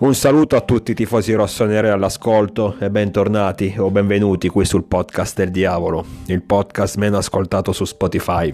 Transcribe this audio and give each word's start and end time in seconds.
Un 0.00 0.14
saluto 0.14 0.56
a 0.56 0.62
tutti 0.62 0.92
i 0.92 0.94
tifosi 0.94 1.34
rossoneri 1.34 1.88
all'ascolto 1.88 2.74
e 2.80 2.88
bentornati 2.88 3.74
o 3.76 3.90
benvenuti 3.90 4.48
qui 4.48 4.64
sul 4.64 4.84
podcast 4.84 5.36
del 5.36 5.50
diavolo, 5.50 6.02
il 6.28 6.40
podcast 6.40 6.96
meno 6.96 7.18
ascoltato 7.18 7.72
su 7.72 7.84
Spotify. 7.84 8.50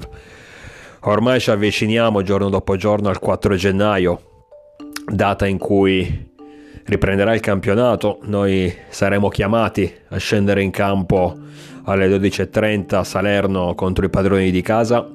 Ormai 1.02 1.38
ci 1.38 1.52
avviciniamo 1.52 2.22
giorno 2.22 2.48
dopo 2.48 2.74
giorno 2.74 3.10
al 3.10 3.20
4 3.20 3.54
gennaio, 3.54 4.46
data 5.08 5.46
in 5.46 5.58
cui 5.58 6.32
riprenderà 6.86 7.32
il 7.32 7.40
campionato, 7.40 8.18
noi 8.22 8.76
saremo 8.88 9.28
chiamati 9.28 9.94
a 10.08 10.16
scendere 10.16 10.64
in 10.64 10.72
campo 10.72 11.32
alle 11.84 12.08
12.30 12.08 12.96
a 12.96 13.04
Salerno 13.04 13.72
contro 13.76 14.04
i 14.04 14.10
padroni 14.10 14.50
di 14.50 14.62
casa, 14.62 15.08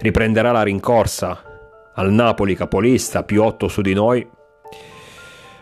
riprenderà 0.00 0.50
la 0.50 0.64
rincorsa 0.64 1.44
al 1.94 2.10
Napoli 2.10 2.56
capolista 2.56 3.22
più 3.22 3.44
8 3.44 3.68
su 3.68 3.82
di 3.82 3.94
noi 3.94 4.36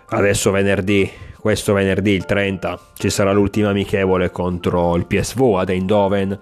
Adesso 0.08 0.52
venerdì, 0.52 1.10
questo 1.40 1.72
venerdì 1.72 2.12
il 2.12 2.24
30, 2.24 2.78
ci 2.94 3.10
sarà 3.10 3.32
l'ultima 3.32 3.70
amichevole 3.70 4.30
contro 4.30 4.94
il 4.94 5.06
PSV 5.06 5.56
ad 5.58 5.70
Eindhoven 5.70 6.38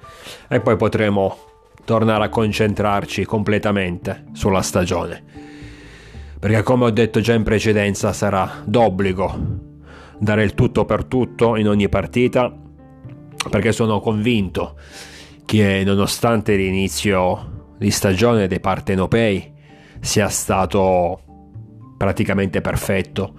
e 0.48 0.60
poi 0.60 0.76
potremo 0.76 1.38
tornare 1.84 2.24
a 2.24 2.28
concentrarci 2.28 3.24
completamente 3.24 4.24
sulla 4.32 4.60
stagione. 4.60 5.22
Perché 6.38 6.62
come 6.62 6.84
ho 6.84 6.90
detto 6.90 7.20
già 7.20 7.32
in 7.32 7.42
precedenza 7.42 8.12
sarà 8.12 8.62
d'obbligo 8.64 9.72
dare 10.18 10.44
il 10.44 10.54
tutto 10.54 10.84
per 10.84 11.04
tutto 11.04 11.56
in 11.56 11.68
ogni 11.68 11.88
partita 11.88 12.54
perché 13.48 13.72
sono 13.72 14.00
convinto 14.00 14.76
che 15.44 15.82
nonostante 15.84 16.54
l'inizio 16.54 17.72
di 17.78 17.90
stagione 17.90 18.46
dei 18.46 18.60
partenopei 18.60 19.52
sia 20.00 20.28
stato 20.28 21.20
praticamente 21.96 22.60
perfetto. 22.60 23.34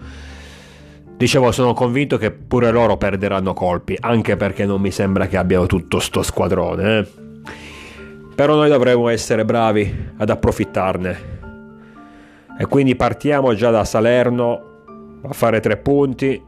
Dicevo, 1.18 1.52
sono 1.52 1.74
convinto 1.74 2.18
che 2.18 2.32
pure 2.32 2.72
loro 2.72 2.98
perderanno 2.98 3.54
colpi, 3.54 3.98
anche 4.00 4.36
perché 4.36 4.66
non 4.66 4.82
mi 4.82 4.92
sembra 4.92 5.28
che 5.28 5.38
abbiano 5.38 5.66
tutto 5.66 6.00
sto 6.00 6.22
squadrone. 6.22 6.98
Eh? 6.98 7.08
Però 8.36 8.56
noi 8.56 8.70
dovremo 8.70 9.08
essere 9.08 9.46
bravi 9.46 10.14
ad 10.18 10.30
approfittarne. 10.30 11.34
E 12.60 12.66
quindi 12.66 12.96
partiamo 12.96 13.54
già 13.54 13.70
da 13.72 13.86
Salerno 13.86 14.74
a 15.24 15.34
fare 15.34 15.60
tre 15.60 15.78
punti 15.78 16.42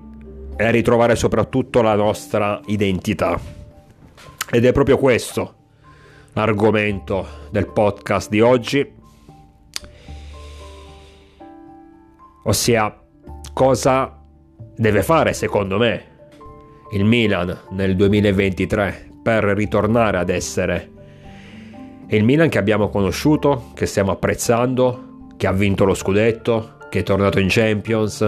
e 0.56 0.64
a 0.66 0.70
ritrovare 0.70 1.16
soprattutto 1.16 1.82
la 1.82 1.96
nostra 1.96 2.60
identità. 2.66 3.40
Ed 4.52 4.66
è 4.66 4.72
proprio 4.72 4.98
questo 4.98 5.56
l'argomento 6.34 7.26
del 7.50 7.68
podcast 7.68 8.30
di 8.30 8.42
oggi 8.42 8.96
Ossia, 12.48 12.98
cosa 13.52 14.17
deve 14.78 15.02
fare 15.02 15.34
secondo 15.34 15.78
me 15.78 16.16
il 16.92 17.04
Milan 17.04 17.58
nel 17.72 17.96
2023 17.96 19.10
per 19.22 19.44
ritornare 19.44 20.18
ad 20.18 20.30
essere 20.30 20.92
il 22.10 22.24
Milan 22.24 22.48
che 22.48 22.58
abbiamo 22.58 22.88
conosciuto, 22.88 23.72
che 23.74 23.86
stiamo 23.86 24.12
apprezzando, 24.12 25.26
che 25.36 25.46
ha 25.48 25.52
vinto 25.52 25.84
lo 25.84 25.94
scudetto, 25.94 26.78
che 26.90 27.00
è 27.00 27.04
tornato 27.04 27.40
in 27.40 27.48
Champions. 27.50 28.22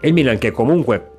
E 0.00 0.08
il 0.08 0.14
Milan 0.14 0.38
che 0.38 0.50
comunque 0.50 1.10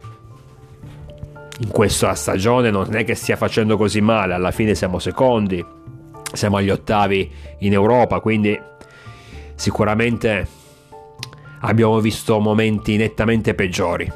in 1.59 1.69
questa 1.69 2.15
stagione 2.15 2.71
non 2.71 2.95
è 2.95 3.03
che 3.03 3.13
stia 3.13 3.35
facendo 3.35 3.77
così 3.77 4.01
male, 4.01 4.33
alla 4.33 4.49
fine 4.49 4.73
siamo 4.73 4.97
secondi, 4.97 5.63
siamo 6.33 6.57
agli 6.57 6.71
ottavi 6.71 7.31
in 7.59 7.73
Europa, 7.73 8.19
quindi 8.19 8.59
sicuramente 9.53 10.47
abbiamo 11.66 11.99
visto 11.99 12.39
momenti 12.39 12.95
nettamente 12.95 13.53
peggiori. 13.53 14.11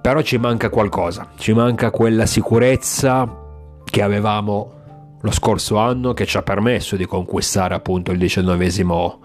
Però 0.00 0.20
ci 0.22 0.36
manca 0.36 0.68
qualcosa, 0.68 1.30
ci 1.36 1.52
manca 1.52 1.90
quella 1.90 2.26
sicurezza 2.26 3.42
che 3.84 4.02
avevamo 4.02 4.72
lo 5.20 5.30
scorso 5.30 5.78
anno 5.78 6.12
che 6.12 6.26
ci 6.26 6.36
ha 6.36 6.42
permesso 6.42 6.96
di 6.96 7.06
conquistare 7.06 7.74
appunto 7.74 8.12
il 8.12 8.18
diciannovesimo 8.18 9.20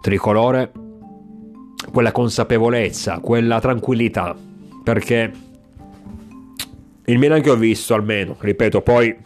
tricolore, 0.00 0.70
quella 1.90 2.12
consapevolezza, 2.12 3.18
quella 3.18 3.58
tranquillità, 3.58 4.36
perché 4.84 5.32
il 7.04 7.18
Milan 7.18 7.40
che 7.40 7.50
ho 7.50 7.56
visto 7.56 7.94
almeno, 7.94 8.36
ripeto, 8.38 8.82
poi 8.82 9.16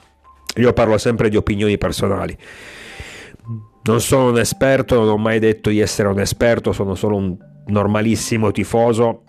io 0.57 0.73
parlo 0.73 0.97
sempre 0.97 1.29
di 1.29 1.37
opinioni 1.37 1.77
personali, 1.77 2.37
non 3.87 4.01
sono 4.01 4.31
un 4.31 4.39
esperto, 4.39 4.97
non 4.97 5.09
ho 5.09 5.17
mai 5.17 5.39
detto 5.39 5.71
di 5.71 5.81
essere 5.81 6.09
un 6.09 6.19
esperto, 6.21 6.73
sono 6.73 6.95
solo 6.95 7.17
un 7.17 7.37
normalissimo 7.67 8.51
tifoso 8.51 9.23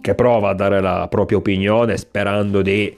che 0.00 0.14
prova 0.14 0.50
a 0.50 0.54
dare 0.54 0.80
la 0.80 1.06
propria 1.08 1.38
opinione 1.38 1.96
sperando 1.96 2.60
di 2.60 2.94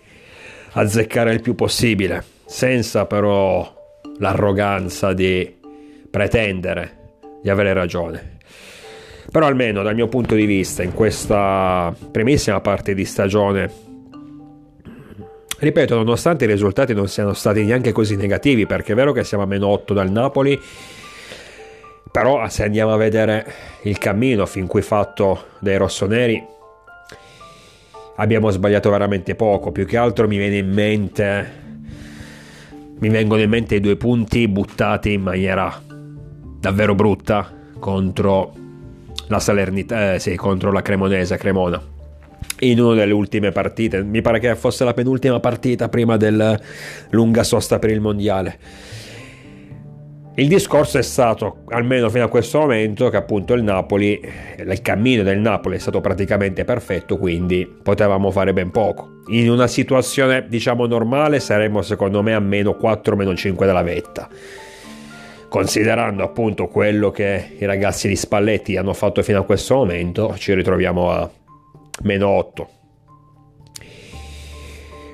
azzeccare 0.73 1.33
il 1.33 1.41
più 1.41 1.55
possibile, 1.55 2.25
senza 2.45 3.07
però 3.07 3.75
l'arroganza 4.19 5.13
di 5.13 5.55
pretendere 6.11 6.97
di 7.43 7.49
avere 7.49 7.73
ragione. 7.73 8.39
Però 9.31 9.47
almeno 9.47 9.83
dal 9.83 9.95
mio 9.95 10.09
punto 10.09 10.35
di 10.35 10.47
vista, 10.47 10.83
in 10.83 10.95
questa 10.95 11.95
primissima 12.11 12.61
parte 12.61 12.95
di 12.95 13.05
stagione 13.05 13.71
Ripeto, 15.59 15.97
nonostante 15.97 16.45
i 16.45 16.49
risultati 16.49 16.93
non 16.93 17.09
siano 17.09 17.33
stati 17.33 17.65
neanche 17.65 17.91
così 17.93 18.17
negativi, 18.17 18.67
perché 18.67 18.93
è 18.93 18.95
vero 18.95 19.13
che 19.13 19.25
siamo 19.25 19.45
a 19.45 19.47
meno 19.47 19.69
8 19.69 19.95
dal 19.95 20.11
Napoli, 20.11 20.61
però 22.13 22.47
se 22.49 22.63
andiamo 22.63 22.93
a 22.93 22.97
vedere 22.99 23.47
il 23.85 23.97
cammino 23.97 24.45
fin 24.45 24.67
qui 24.67 24.83
fatto 24.83 25.47
dai 25.61 25.79
rossoneri, 25.79 26.45
abbiamo 28.17 28.51
sbagliato 28.51 28.91
veramente 28.91 29.35
poco. 29.35 29.73
Più 29.73 29.87
che 29.87 29.97
altro 29.97 30.29
mi 30.29 30.37
viene 30.37 30.59
in 30.59 30.71
mente. 30.71 31.65
Mi 32.99 33.09
vengono 33.09 33.41
in 33.41 33.49
mente 33.49 33.77
i 33.77 33.81
due 33.81 33.97
punti 33.97 34.49
buttati 34.49 35.13
in 35.13 35.23
maniera 35.23 35.83
davvero 36.59 36.95
brutta 36.95 37.51
contro 37.79 38.53
la 39.29 39.39
Salernità, 39.39 40.15
eh, 40.15 40.19
sì, 40.19 40.35
contro 40.37 40.73
la 40.73 40.81
Cremonese, 40.81 41.37
Cremona 41.37 41.95
in 42.61 42.81
una 42.81 42.95
delle 42.95 43.13
ultime 43.13 43.51
partite, 43.53 44.03
mi 44.03 44.23
pare 44.23 44.39
che 44.39 44.55
fosse 44.57 44.85
la 44.85 44.95
penultima 44.95 45.41
partita 45.41 45.89
prima 45.89 46.17
del 46.17 46.59
lunga 47.11 47.43
sosta 47.43 47.79
per 47.79 47.91
il 47.91 48.01
mondiale. 48.01 48.59
Il 50.39 50.49
discorso 50.49 50.99
è 50.99 51.03
stato, 51.03 51.63
almeno 51.69 52.11
fino 52.11 52.25
a 52.25 52.29
questo 52.29 52.59
momento, 52.59 53.09
che 53.09 53.17
appunto 53.17 53.55
il 53.55 53.63
Napoli, 53.63 54.21
il 54.59 54.83
cammino 54.83 55.23
del 55.23 55.39
Napoli 55.39 55.77
è 55.77 55.79
stato 55.79 56.03
praticamente 56.03 56.63
perfetto, 56.65 57.17
quindi 57.17 57.67
potevamo 57.67 58.31
fare 58.31 58.53
ben 58.53 58.71
poco. 58.71 59.23
In 59.29 59.51
una 59.51 59.67
situazione, 59.67 60.45
diciamo, 60.47 60.85
normale 60.85 61.41
saremmo 61.41 61.81
secondo 61.81 62.23
me 62.23 62.35
a 62.35 62.41
meno 62.41 62.75
4, 62.75 63.17
meno 63.17 63.35
5 63.35 63.65
della 63.65 63.83
vetta. 63.83 64.29
Considerando 65.49 66.23
appunto 66.23 66.67
quello 66.67 67.11
che 67.11 67.57
i 67.59 67.65
ragazzi 67.65 68.07
di 68.07 68.17
Spalletti 68.17 68.77
hanno 68.77 68.93
fatto 68.93 69.23
fino 69.23 69.41
a 69.41 69.45
questo 69.45 69.77
momento, 69.77 70.35
ci 70.37 70.53
ritroviamo 70.53 71.11
a 71.11 71.31
meno 72.03 72.29
8. 72.29 72.69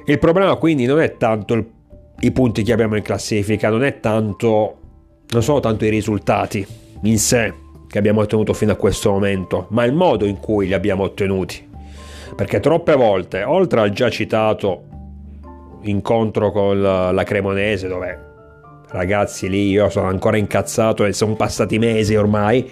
Il 0.07 0.19
problema 0.19 0.57
quindi 0.57 0.85
non 0.85 1.01
è 1.01 1.17
tanto 1.17 1.55
il, 1.55 1.71
i 2.21 2.33
punti 2.33 2.63
che 2.63 2.73
abbiamo 2.73 2.97
in 2.97 3.03
classifica, 3.03 3.69
non 3.69 3.85
è 3.85 4.01
tanto, 4.01 4.79
non 5.29 5.43
sono 5.43 5.61
tanto 5.61 5.85
i 5.85 5.91
risultati 5.91 6.67
in 7.03 7.19
sé 7.19 7.53
che 7.89 7.99
abbiamo 7.99 8.23
ottenuto 8.23 8.53
fino 8.53 8.73
a 8.73 8.77
questo 8.77 9.11
momento, 9.11 9.67
ma 9.71 9.85
il 9.85 9.93
modo 9.93 10.25
in 10.25 10.39
cui 10.39 10.67
li 10.67 10.73
abbiamo 10.73 11.05
ottenuti. 11.05 11.69
Perché 12.35 12.59
troppe 12.61 12.95
volte, 12.95 13.43
oltre 13.43 13.81
al 13.81 13.91
già 13.91 14.09
citato 14.09 14.85
incontro 15.83 16.51
con 16.51 16.81
la, 16.81 17.23
Cremonese, 17.25 17.89
dove 17.89 18.31
ragazzi 18.89 19.49
lì 19.49 19.69
io 19.69 19.89
sono 19.89 20.09
ancora 20.09 20.37
incazzato 20.37 21.05
e 21.05 21.13
sono 21.13 21.35
passati 21.35 21.79
mesi 21.79 22.15
ormai, 22.15 22.69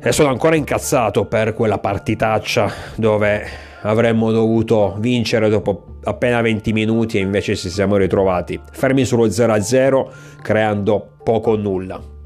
e 0.00 0.12
sono 0.12 0.28
ancora 0.28 0.54
incazzato 0.54 1.24
per 1.26 1.54
quella 1.54 1.78
partitaccia 1.78 2.72
dove 2.94 3.46
avremmo 3.82 4.30
dovuto 4.30 4.96
vincere 4.98 5.48
dopo 5.48 5.98
appena 6.04 6.40
20 6.40 6.72
minuti 6.72 7.18
e 7.18 7.20
invece 7.20 7.56
ci 7.56 7.68
siamo 7.68 7.96
ritrovati 7.96 8.60
fermi 8.70 9.04
sullo 9.04 9.26
0-0 9.26 10.06
creando 10.40 11.14
poco 11.22 11.52
o 11.52 11.56
nulla. 11.56 12.16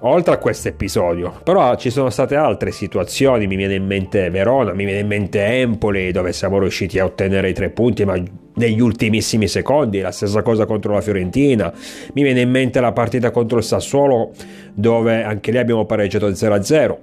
Oltre 0.00 0.34
a 0.34 0.38
questo 0.38 0.68
episodio, 0.68 1.40
però 1.42 1.74
ci 1.74 1.90
sono 1.90 2.10
state 2.10 2.36
altre 2.36 2.70
situazioni, 2.70 3.46
mi 3.46 3.56
viene 3.56 3.74
in 3.74 3.86
mente 3.86 4.30
Verona, 4.30 4.72
mi 4.72 4.84
viene 4.84 5.00
in 5.00 5.06
mente 5.06 5.44
Empoli 5.44 6.12
dove 6.12 6.32
siamo 6.32 6.58
riusciti 6.60 6.98
a 6.98 7.04
ottenere 7.04 7.48
i 7.48 7.54
tre 7.54 7.70
punti 7.70 8.04
ma 8.04 8.14
negli 8.56 8.80
ultimissimi 8.80 9.48
secondi, 9.48 10.00
la 10.00 10.12
stessa 10.12 10.42
cosa 10.42 10.66
contro 10.66 10.92
la 10.92 11.00
Fiorentina, 11.00 11.72
mi 12.12 12.22
viene 12.22 12.40
in 12.42 12.50
mente 12.50 12.80
la 12.80 12.92
partita 12.92 13.30
contro 13.30 13.58
il 13.58 13.64
Sassuolo 13.64 14.32
dove 14.72 15.22
anche 15.22 15.50
lì 15.50 15.58
abbiamo 15.58 15.84
pareggiato 15.84 16.28
0-0 16.28 16.96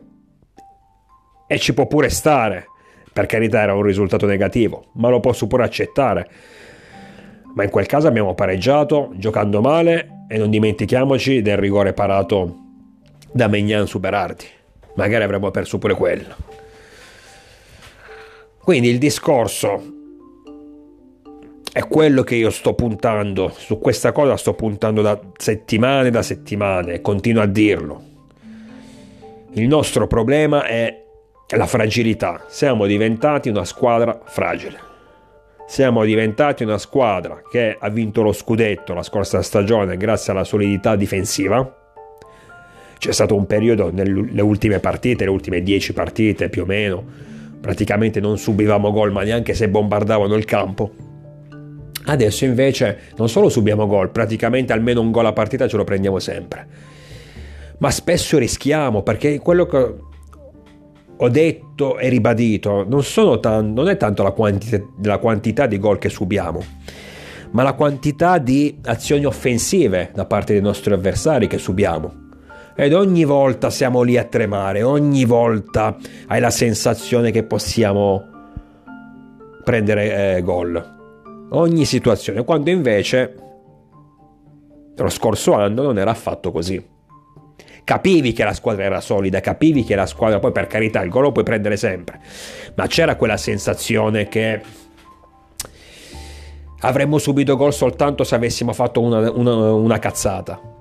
e 1.47 1.57
ci 1.59 1.73
può 1.73 1.85
pure 1.87 2.09
stare, 2.09 2.67
per 3.11 3.27
carità 3.27 3.61
era 3.61 3.75
un 3.75 3.83
risultato 3.83 4.25
negativo, 4.25 4.85
ma 4.93 5.09
lo 5.09 5.19
posso 5.19 5.45
pure 5.47 5.63
accettare. 5.63 6.29
Ma 7.53 7.63
in 7.63 7.69
quel 7.69 7.85
caso 7.85 8.07
abbiamo 8.07 8.33
pareggiato 8.33 9.11
giocando 9.15 9.61
male 9.61 10.25
e 10.27 10.37
non 10.37 10.49
dimentichiamoci 10.49 11.43
del 11.43 11.57
rigore 11.57 11.93
parato 11.93 12.57
da 13.31 13.47
Megnan 13.47 13.85
su 13.85 13.99
Berardi. 13.99 14.45
Magari 14.95 15.23
avremmo 15.23 15.51
perso 15.51 15.77
pure 15.77 15.93
quello. 15.93 16.35
Quindi 18.63 18.89
il 18.89 18.97
discorso 18.97 19.92
è 21.73 21.87
quello 21.87 22.21
che 22.21 22.35
io 22.35 22.51
sto 22.51 22.75
puntando, 22.75 23.49
su 23.49 23.79
questa 23.79 24.11
cosa 24.11 24.37
sto 24.37 24.53
puntando 24.53 25.01
da 25.01 25.19
settimane 25.35 26.11
da 26.11 26.21
settimane, 26.21 27.01
continuo 27.01 27.41
a 27.41 27.47
dirlo. 27.47 28.03
Il 29.53 29.67
nostro 29.67 30.05
problema 30.05 30.65
è 30.65 31.03
la 31.55 31.65
fragilità. 31.65 32.45
Siamo 32.47 32.85
diventati 32.85 33.49
una 33.49 33.65
squadra 33.65 34.21
fragile. 34.23 34.91
Siamo 35.65 36.03
diventati 36.05 36.61
una 36.61 36.77
squadra 36.77 37.41
che 37.49 37.75
ha 37.79 37.89
vinto 37.89 38.21
lo 38.21 38.33
scudetto 38.33 38.93
la 38.93 39.01
scorsa 39.01 39.41
stagione 39.41 39.97
grazie 39.97 40.31
alla 40.31 40.43
solidità 40.43 40.95
difensiva. 40.95 41.75
C'è 42.99 43.11
stato 43.11 43.35
un 43.35 43.47
periodo 43.47 43.91
nelle 43.91 44.41
ultime 44.41 44.77
partite, 44.77 45.23
le 45.23 45.31
ultime 45.31 45.63
10 45.63 45.91
partite 45.93 46.49
più 46.49 46.61
o 46.61 46.65
meno, 46.65 47.03
praticamente 47.59 48.19
non 48.19 48.37
subivamo 48.37 48.91
gol, 48.91 49.11
ma 49.11 49.23
neanche 49.23 49.55
se 49.55 49.67
bombardavano 49.69 50.35
il 50.35 50.45
campo. 50.45 51.12
Adesso 52.05 52.45
invece 52.45 52.99
non 53.15 53.29
solo 53.29 53.49
subiamo 53.49 53.87
gol, 53.87 54.09
praticamente 54.09 54.73
almeno 54.73 55.01
un 55.01 55.11
gol 55.11 55.25
a 55.25 55.33
partita 55.33 55.67
ce 55.67 55.77
lo 55.77 55.83
prendiamo 55.83 56.19
sempre. 56.19 56.67
Ma 57.77 57.91
spesso 57.91 58.37
rischiamo 58.37 59.03
perché 59.03 59.39
quello 59.39 59.65
che 59.65 59.95
ho 61.15 61.29
detto 61.29 61.97
e 61.97 62.09
ribadito, 62.09 62.85
non, 62.87 63.03
tan- 63.39 63.73
non 63.73 63.87
è 63.87 63.97
tanto 63.97 64.23
la 64.23 64.31
quantità, 64.31 64.81
la 65.03 65.17
quantità 65.17 65.65
di 65.65 65.79
gol 65.79 65.97
che 65.97 66.09
subiamo, 66.09 66.63
ma 67.51 67.63
la 67.63 67.73
quantità 67.73 68.37
di 68.37 68.79
azioni 68.83 69.25
offensive 69.25 70.11
da 70.13 70.25
parte 70.25 70.53
dei 70.53 70.61
nostri 70.61 70.93
avversari 70.93 71.47
che 71.47 71.57
subiamo. 71.57 72.21
Ed 72.75 72.93
ogni 72.93 73.23
volta 73.23 73.69
siamo 73.69 74.01
lì 74.01 74.17
a 74.17 74.23
tremare, 74.23 74.81
ogni 74.81 75.25
volta 75.25 75.95
hai 76.27 76.39
la 76.39 76.49
sensazione 76.49 77.31
che 77.31 77.43
possiamo 77.43 78.27
prendere 79.63 80.35
eh, 80.35 80.41
gol. 80.41 81.01
Ogni 81.55 81.85
situazione, 81.85 82.43
quando 82.43 82.69
invece 82.69 83.35
lo 84.95 85.09
scorso 85.09 85.53
anno 85.53 85.83
non 85.83 85.97
era 85.97 86.11
affatto 86.11 86.51
così 86.51 86.91
capivi 87.83 88.31
che 88.31 88.43
la 88.43 88.53
squadra 88.53 88.83
era 88.83 89.01
solida, 89.01 89.39
capivi 89.39 89.83
che 89.83 89.95
la 89.95 90.05
squadra, 90.05 90.39
poi 90.39 90.51
per 90.51 90.67
carità 90.67 91.01
il 91.01 91.09
gol 91.09 91.23
lo 91.23 91.31
puoi 91.31 91.43
prendere 91.43 91.77
sempre, 91.77 92.19
ma 92.75 92.87
c'era 92.87 93.15
quella 93.15 93.37
sensazione 93.37 94.27
che 94.27 94.61
avremmo 96.79 97.17
subito 97.17 97.55
gol 97.55 97.73
soltanto 97.73 98.23
se 98.23 98.35
avessimo 98.35 98.73
fatto 98.73 99.01
una, 99.01 99.29
una, 99.31 99.73
una 99.73 99.99
cazzata. 99.99 100.72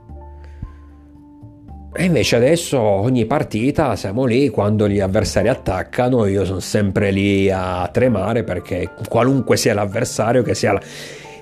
E 1.95 2.05
invece 2.05 2.37
adesso 2.37 2.81
ogni 2.81 3.27
partita 3.27 3.97
siamo 3.97 4.25
lì, 4.25 4.49
quando 4.49 4.89
gli 4.89 4.99
avversari 4.99 5.49
attaccano, 5.49 6.25
io 6.25 6.47
sono 6.47 6.61
sempre 6.61 7.11
lì 7.11 7.51
a 7.51 7.87
tremare 7.93 8.45
perché 8.45 8.93
qualunque 9.09 9.59
sia 9.59 9.75
l'avversario, 9.75 10.43
che 10.43 10.55
sia 10.55 10.81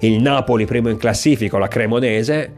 il 0.01 0.21
Napoli 0.21 0.65
primo 0.65 0.89
in 0.89 0.97
classifica 0.97 1.55
o 1.55 1.61
la 1.61 1.69
Cremonese, 1.69 2.53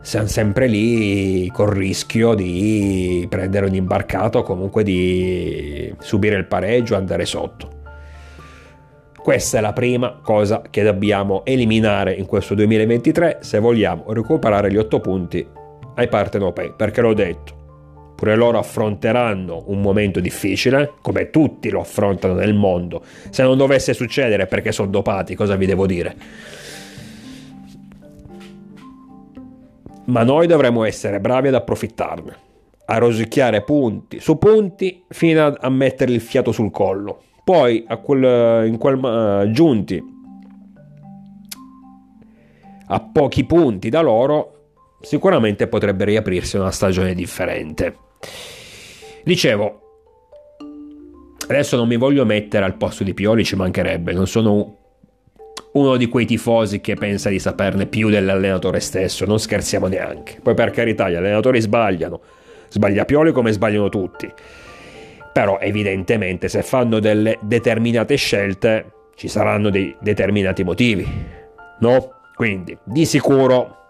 siamo 0.00 0.26
sempre 0.26 0.66
lì 0.66 1.48
col 1.52 1.68
rischio 1.68 2.32
di 2.32 3.26
prendere 3.28 3.66
un 3.66 3.74
imbarcato 3.74 4.38
o 4.38 4.42
comunque 4.42 4.82
di 4.82 5.94
subire 5.98 6.36
il 6.36 6.46
pareggio, 6.46 6.96
andare 6.96 7.26
sotto. 7.26 7.80
Questa 9.14 9.58
è 9.58 9.60
la 9.60 9.74
prima 9.74 10.18
cosa 10.22 10.62
che 10.70 10.82
dobbiamo 10.82 11.44
eliminare 11.44 12.14
in 12.14 12.24
questo 12.24 12.54
2023 12.54 13.38
se 13.42 13.58
vogliamo 13.58 14.12
recuperare 14.12 14.72
gli 14.72 14.78
8 14.78 15.00
punti 15.00 15.46
ai 15.94 16.08
partenopei, 16.08 16.72
perché 16.76 17.00
l'ho 17.00 17.14
detto, 17.14 18.14
pure 18.16 18.34
loro 18.34 18.58
affronteranno 18.58 19.64
un 19.66 19.80
momento 19.80 20.20
difficile, 20.20 20.92
come 21.00 21.30
tutti 21.30 21.70
lo 21.70 21.80
affrontano 21.80 22.34
nel 22.34 22.54
mondo. 22.54 23.02
Se 23.30 23.42
non 23.42 23.56
dovesse 23.56 23.94
succedere 23.94 24.46
perché 24.46 24.72
sono 24.72 24.90
dopati, 24.90 25.34
cosa 25.34 25.56
vi 25.56 25.66
devo 25.66 25.86
dire? 25.86 26.16
ma 30.04 30.24
noi 30.24 30.46
dovremmo 30.46 30.84
essere 30.84 31.20
bravi 31.20 31.48
ad 31.48 31.54
approfittarne, 31.54 32.36
a 32.86 32.98
rosicchiare 32.98 33.62
punti 33.62 34.18
su 34.18 34.36
punti 34.36 35.04
fino 35.08 35.46
a, 35.46 35.68
mettere 35.68 36.12
il 36.12 36.20
fiato 36.20 36.50
sul 36.52 36.70
collo. 36.70 37.22
Poi 37.44 37.84
quel, 38.02 38.76
quel, 38.78 38.96
uh, 38.98 39.50
giunti 39.50 40.02
a 42.86 43.00
pochi 43.00 43.44
punti 43.44 43.88
da 43.88 44.00
loro, 44.00 44.61
sicuramente 45.02 45.66
potrebbe 45.66 46.04
riaprirsi 46.04 46.56
una 46.56 46.70
stagione 46.70 47.14
differente. 47.14 47.96
Dicevo, 49.24 49.80
adesso 51.46 51.76
non 51.76 51.86
mi 51.88 51.96
voglio 51.96 52.24
mettere 52.24 52.64
al 52.64 52.76
posto 52.76 53.04
di 53.04 53.14
Pioli, 53.14 53.44
ci 53.44 53.56
mancherebbe, 53.56 54.12
non 54.12 54.26
sono 54.26 54.78
uno 55.72 55.96
di 55.96 56.08
quei 56.08 56.26
tifosi 56.26 56.80
che 56.80 56.94
pensa 56.94 57.28
di 57.28 57.38
saperne 57.38 57.86
più 57.86 58.10
dell'allenatore 58.10 58.80
stesso, 58.80 59.24
non 59.24 59.38
scherziamo 59.38 59.86
neanche. 59.86 60.38
Poi 60.42 60.54
per 60.54 60.70
carità 60.70 61.08
gli 61.08 61.14
allenatori 61.14 61.60
sbagliano, 61.60 62.20
sbaglia 62.68 63.04
Pioli 63.04 63.32
come 63.32 63.52
sbagliano 63.52 63.88
tutti. 63.88 64.30
Però 65.32 65.58
evidentemente 65.60 66.48
se 66.48 66.62
fanno 66.62 66.98
delle 67.00 67.38
determinate 67.40 68.16
scelte 68.16 68.92
ci 69.14 69.28
saranno 69.28 69.70
dei 69.70 69.94
determinati 70.00 70.62
motivi, 70.62 71.06
no? 71.80 72.10
Quindi 72.34 72.76
di 72.84 73.06
sicuro, 73.06 73.81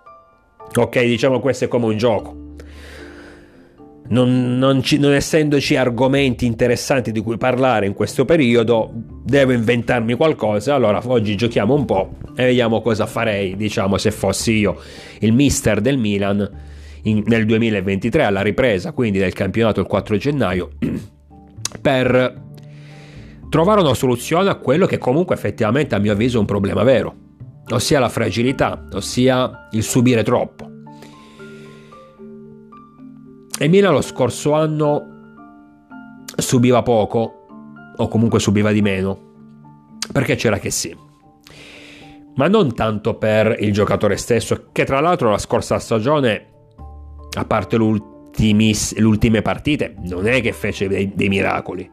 ok, 0.74 1.02
diciamo 1.04 1.40
questo 1.40 1.64
è 1.64 1.68
come 1.68 1.86
un 1.86 1.96
gioco 1.96 2.42
non, 4.12 4.58
non, 4.58 4.82
ci, 4.82 4.98
non, 4.98 5.12
essendoci 5.12 5.74
argomenti 5.76 6.44
interessanti 6.46 7.12
di 7.12 7.20
cui 7.20 7.38
parlare 7.38 7.86
in 7.86 7.94
questo 7.94 8.24
periodo, 8.24 8.90
devo 8.92 9.52
inventarmi 9.52 10.14
qualcosa. 10.14 10.74
Allora 10.74 11.00
oggi 11.06 11.34
giochiamo 11.34 11.74
un 11.74 11.84
po' 11.84 12.16
e 12.36 12.44
vediamo 12.44 12.80
cosa 12.82 13.06
farei, 13.06 13.56
diciamo, 13.56 13.96
se 13.96 14.10
fossi 14.10 14.52
io 14.52 14.78
il 15.20 15.32
mister 15.32 15.80
del 15.80 15.98
Milan 15.98 16.48
in, 17.02 17.22
nel 17.26 17.46
2023 17.46 18.24
alla 18.24 18.42
ripresa, 18.42 18.92
quindi 18.92 19.18
del 19.18 19.32
campionato 19.32 19.80
il 19.80 19.86
4 19.86 20.16
gennaio, 20.16 20.70
per 21.80 22.40
trovare 23.48 23.80
una 23.80 23.94
soluzione 23.94 24.50
a 24.50 24.56
quello 24.56 24.86
che 24.86 24.98
comunque 24.98 25.34
effettivamente 25.34 25.94
a 25.94 25.98
mio 25.98 26.12
avviso 26.12 26.36
è 26.36 26.40
un 26.40 26.46
problema 26.46 26.82
vero, 26.82 27.14
ossia 27.72 27.98
la 27.98 28.08
fragilità, 28.08 28.84
ossia 28.92 29.68
il 29.72 29.82
subire 29.82 30.22
troppo. 30.22 30.70
E 33.58 33.68
Milan 33.68 33.92
lo 33.92 34.00
scorso 34.00 34.52
anno 34.52 35.10
subiva 36.36 36.82
poco, 36.82 37.46
o 37.96 38.08
comunque 38.08 38.40
subiva 38.40 38.72
di 38.72 38.82
meno, 38.82 39.98
perché 40.12 40.34
c'era 40.34 40.58
che 40.58 40.70
sì. 40.70 40.96
Ma 42.34 42.48
non 42.48 42.74
tanto 42.74 43.14
per 43.14 43.56
il 43.60 43.72
giocatore 43.72 44.16
stesso, 44.16 44.68
che 44.72 44.84
tra 44.84 45.00
l'altro 45.00 45.30
la 45.30 45.38
scorsa 45.38 45.78
stagione, 45.78 46.48
a 47.36 47.44
parte 47.44 47.76
le 47.78 49.02
ultime 49.04 49.42
partite, 49.42 49.94
non 50.04 50.26
è 50.26 50.40
che 50.40 50.52
fece 50.52 50.88
dei, 50.88 51.12
dei 51.14 51.28
miracoli. 51.28 51.88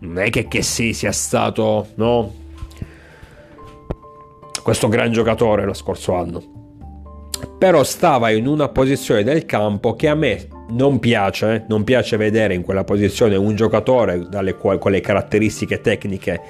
Non 0.00 0.18
è 0.18 0.30
che, 0.30 0.48
che 0.48 0.62
sì 0.62 0.94
sia 0.94 1.12
stato, 1.12 1.88
no? 1.96 2.39
Questo 4.62 4.88
gran 4.88 5.12
giocatore 5.12 5.64
lo 5.64 5.72
scorso 5.72 6.14
anno. 6.14 6.42
Però 7.58 7.82
stava 7.82 8.30
in 8.30 8.46
una 8.46 8.68
posizione 8.68 9.22
del 9.22 9.44
campo 9.46 9.94
che 9.94 10.08
a 10.08 10.14
me 10.14 10.48
non 10.70 10.98
piace, 10.98 11.64
non 11.68 11.84
piace 11.84 12.16
vedere 12.16 12.54
in 12.54 12.62
quella 12.62 12.84
posizione 12.84 13.36
un 13.36 13.54
giocatore 13.54 14.28
dalle 14.28 14.56
quali, 14.56 14.78
con 14.78 14.92
le 14.92 15.00
caratteristiche 15.00 15.80
tecniche 15.80 16.40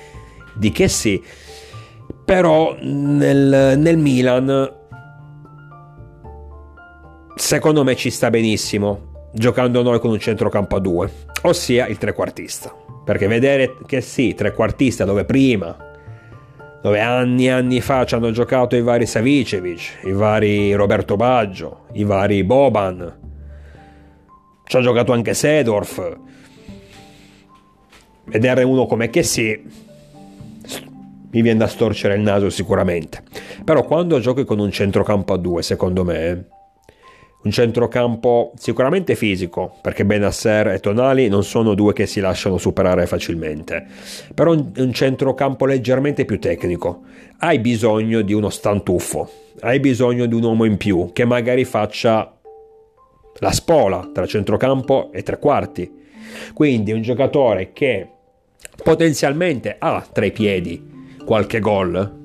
di 0.55 0.71
che 0.73 0.89
sì, 0.89 1.23
però 2.25 2.77
nel, 2.81 3.79
nel 3.79 3.97
Milan 3.99 4.79
secondo 7.35 7.85
me 7.85 7.97
ci 7.97 8.11
sta 8.11 8.31
benissimo 8.31 9.29
giocando 9.33 9.83
noi 9.83 10.01
con 10.01 10.11
un 10.11 10.19
centrocampo 10.19 10.77
a 10.77 10.81
due, 10.81 11.11
ossia 11.43 11.87
il 11.87 11.99
trequartista. 11.99 12.75
Perché 13.05 13.27
vedere 13.27 13.77
che 13.87 14.01
sì, 14.01 14.35
trequartista 14.35 15.05
dove 15.05 15.25
prima 15.25 15.90
dove 16.83 17.01
anni 17.01 17.47
e 17.47 17.51
anni 17.51 17.81
fa 17.81 18.05
ci 18.05 18.15
hanno 18.15 18.31
giocato 18.31 18.77
i 18.77 18.83
vari 18.83 19.07
Savicevic, 19.07 20.01
i 20.05 20.13
vari 20.13 20.73
Roberto 20.73 21.17
Baggio, 21.17 21.87
i 21.93 22.05
vari 22.05 22.43
Boban, 22.45 23.19
ci 24.65 24.77
ha 24.77 24.81
giocato 24.81 25.13
anche 25.13 25.35
Sedorf. 25.35 26.19
Vedere 28.25 28.63
uno 28.63 28.87
come 28.87 29.11
che 29.11 29.23
sì, 29.23 29.61
mi 31.33 31.43
viene 31.43 31.59
da 31.59 31.67
storcere 31.67 32.15
il 32.15 32.21
naso 32.21 32.51
sicuramente. 32.51 33.23
Però 33.65 33.85
quando 33.85 34.19
giochi 34.21 34.45
con 34.45 34.59
un 34.59 34.71
centrocampo 34.71 35.33
a 35.33 35.37
due, 35.37 35.63
secondo 35.63 36.05
me, 36.05 36.45
un 37.43 37.51
centrocampo 37.51 38.53
sicuramente 38.57 39.15
fisico, 39.15 39.79
perché 39.81 40.05
Benasser 40.05 40.69
e 40.69 40.81
Tonali 40.81 41.29
non 41.29 41.43
sono 41.43 41.75
due 41.75 41.95
che 41.95 42.07
si 42.07 42.21
lasciano 42.21 42.59
superare 42.59 43.07
facilmente, 43.07 43.87
però 44.35 44.53
un, 44.53 44.93
centrocampo 44.93 45.65
leggermente 45.65 46.27
più 46.27 46.39
tecnico. 46.39 47.03
Hai 47.39 47.59
bisogno 47.59 48.21
di 48.21 48.35
uno 48.35 48.51
stantuffo, 48.51 49.31
hai 49.61 49.81
bisogno 49.81 50.27
di 50.27 50.35
un 50.35 50.43
uomo 50.43 50.65
in 50.65 50.77
più 50.77 51.11
che 51.15 51.25
magari 51.25 51.65
faccia 51.65 52.31
la 53.39 53.53
spola 53.53 54.11
tra 54.13 54.27
centrocampo 54.27 55.11
e 55.13 55.23
tre 55.23 55.39
quarti. 55.39 55.99
Quindi 56.53 56.93
un 56.93 57.01
giocatore 57.01 57.73
che 57.73 58.07
potenzialmente 58.83 59.77
ha 59.79 60.07
tra 60.13 60.27
i 60.27 60.33
piedi 60.33 61.17
qualche 61.25 61.59
gol, 61.59 62.19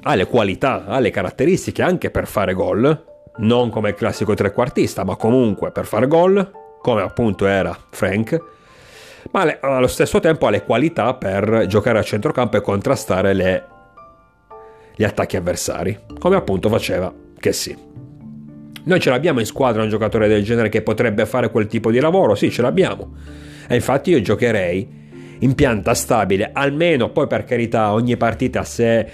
ha 0.00 0.14
le 0.14 0.26
qualità, 0.26 0.84
ha 0.84 1.00
le 1.00 1.10
caratteristiche 1.10 1.82
anche 1.82 2.10
per 2.10 2.28
fare 2.28 2.54
gol, 2.54 3.06
non 3.38 3.70
come 3.70 3.90
il 3.90 3.94
classico 3.94 4.34
trequartista, 4.34 5.04
ma 5.04 5.16
comunque 5.16 5.70
per 5.70 5.86
fare 5.86 6.06
gol, 6.06 6.50
come 6.80 7.02
appunto 7.02 7.46
era 7.46 7.76
Frank, 7.90 8.40
ma 9.30 9.58
allo 9.60 9.86
stesso 9.86 10.20
tempo 10.20 10.46
ha 10.46 10.50
le 10.50 10.64
qualità 10.64 11.14
per 11.14 11.66
giocare 11.66 11.98
a 11.98 12.02
centrocampo 12.02 12.56
e 12.56 12.60
contrastare 12.60 13.34
le, 13.34 13.64
gli 14.94 15.04
attacchi 15.04 15.36
avversari, 15.36 15.98
come 16.18 16.36
appunto 16.36 16.68
faceva 16.68 17.12
che 17.38 17.52
sì. 17.52 17.76
Noi 18.84 19.00
ce 19.00 19.10
l'abbiamo 19.10 19.40
in 19.40 19.46
squadra 19.46 19.82
un 19.82 19.88
giocatore 19.88 20.28
del 20.28 20.42
genere 20.42 20.70
che 20.70 20.82
potrebbe 20.82 21.26
fare 21.26 21.50
quel 21.50 21.66
tipo 21.66 21.90
di 21.90 22.00
lavoro? 22.00 22.34
Sì, 22.34 22.50
ce 22.50 22.62
l'abbiamo. 22.62 23.16
E 23.68 23.74
infatti 23.74 24.10
io 24.10 24.20
giocherei 24.22 24.96
in 25.40 25.54
pianta 25.54 25.92
stabile, 25.92 26.50
almeno 26.52 27.10
poi 27.10 27.26
per 27.26 27.44
carità 27.44 27.92
ogni 27.92 28.16
partita 28.16 28.64
se 28.64 29.06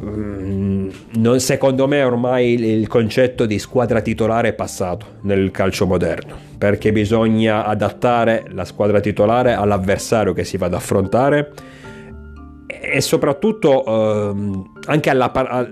non, 0.00 1.40
secondo 1.40 1.86
me 1.86 2.02
ormai 2.02 2.54
il 2.54 2.88
concetto 2.88 3.46
di 3.46 3.58
squadra 3.58 4.00
titolare 4.00 4.48
è 4.48 4.52
passato 4.54 5.18
nel 5.22 5.50
calcio 5.50 5.86
moderno 5.86 6.36
perché 6.58 6.92
bisogna 6.92 7.64
adattare 7.64 8.44
la 8.50 8.64
squadra 8.64 9.00
titolare 9.00 9.52
all'avversario 9.52 10.32
che 10.32 10.44
si 10.44 10.56
va 10.56 10.66
ad 10.66 10.74
affrontare 10.74 11.52
e 12.66 13.00
soprattutto 13.00 13.84
ehm, 13.84 14.72
anche 14.86 15.10
alla, 15.10 15.32
a, 15.32 15.68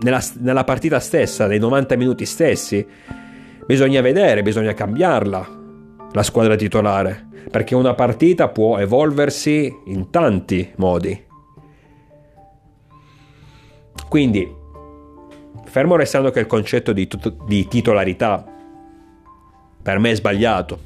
nella, 0.00 0.22
nella 0.40 0.64
partita 0.64 1.00
stessa, 1.00 1.46
nei 1.46 1.58
90 1.58 1.96
minuti 1.96 2.24
stessi, 2.24 2.86
bisogna 3.66 4.00
vedere, 4.00 4.42
bisogna 4.42 4.74
cambiarla 4.74 5.62
la 6.12 6.22
squadra 6.22 6.56
titolare 6.56 7.28
perché 7.50 7.74
una 7.74 7.94
partita 7.94 8.48
può 8.48 8.78
evolversi 8.78 9.72
in 9.86 10.10
tanti 10.10 10.72
modi. 10.76 11.32
Quindi, 14.14 14.48
fermo 15.64 15.96
restando 15.96 16.30
che 16.30 16.38
il 16.38 16.46
concetto 16.46 16.92
di, 16.92 17.08
di 17.48 17.66
titolarità 17.66 18.44
per 19.82 19.98
me 19.98 20.12
è 20.12 20.14
sbagliato, 20.14 20.78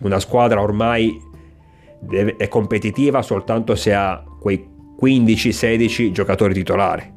una 0.00 0.20
squadra 0.20 0.60
ormai 0.60 1.18
deve, 2.00 2.36
è 2.36 2.48
competitiva 2.48 3.22
soltanto 3.22 3.76
se 3.76 3.94
ha 3.94 4.22
quei 4.38 4.62
15-16 5.00 6.10
giocatori 6.10 6.52
titolari, 6.52 7.10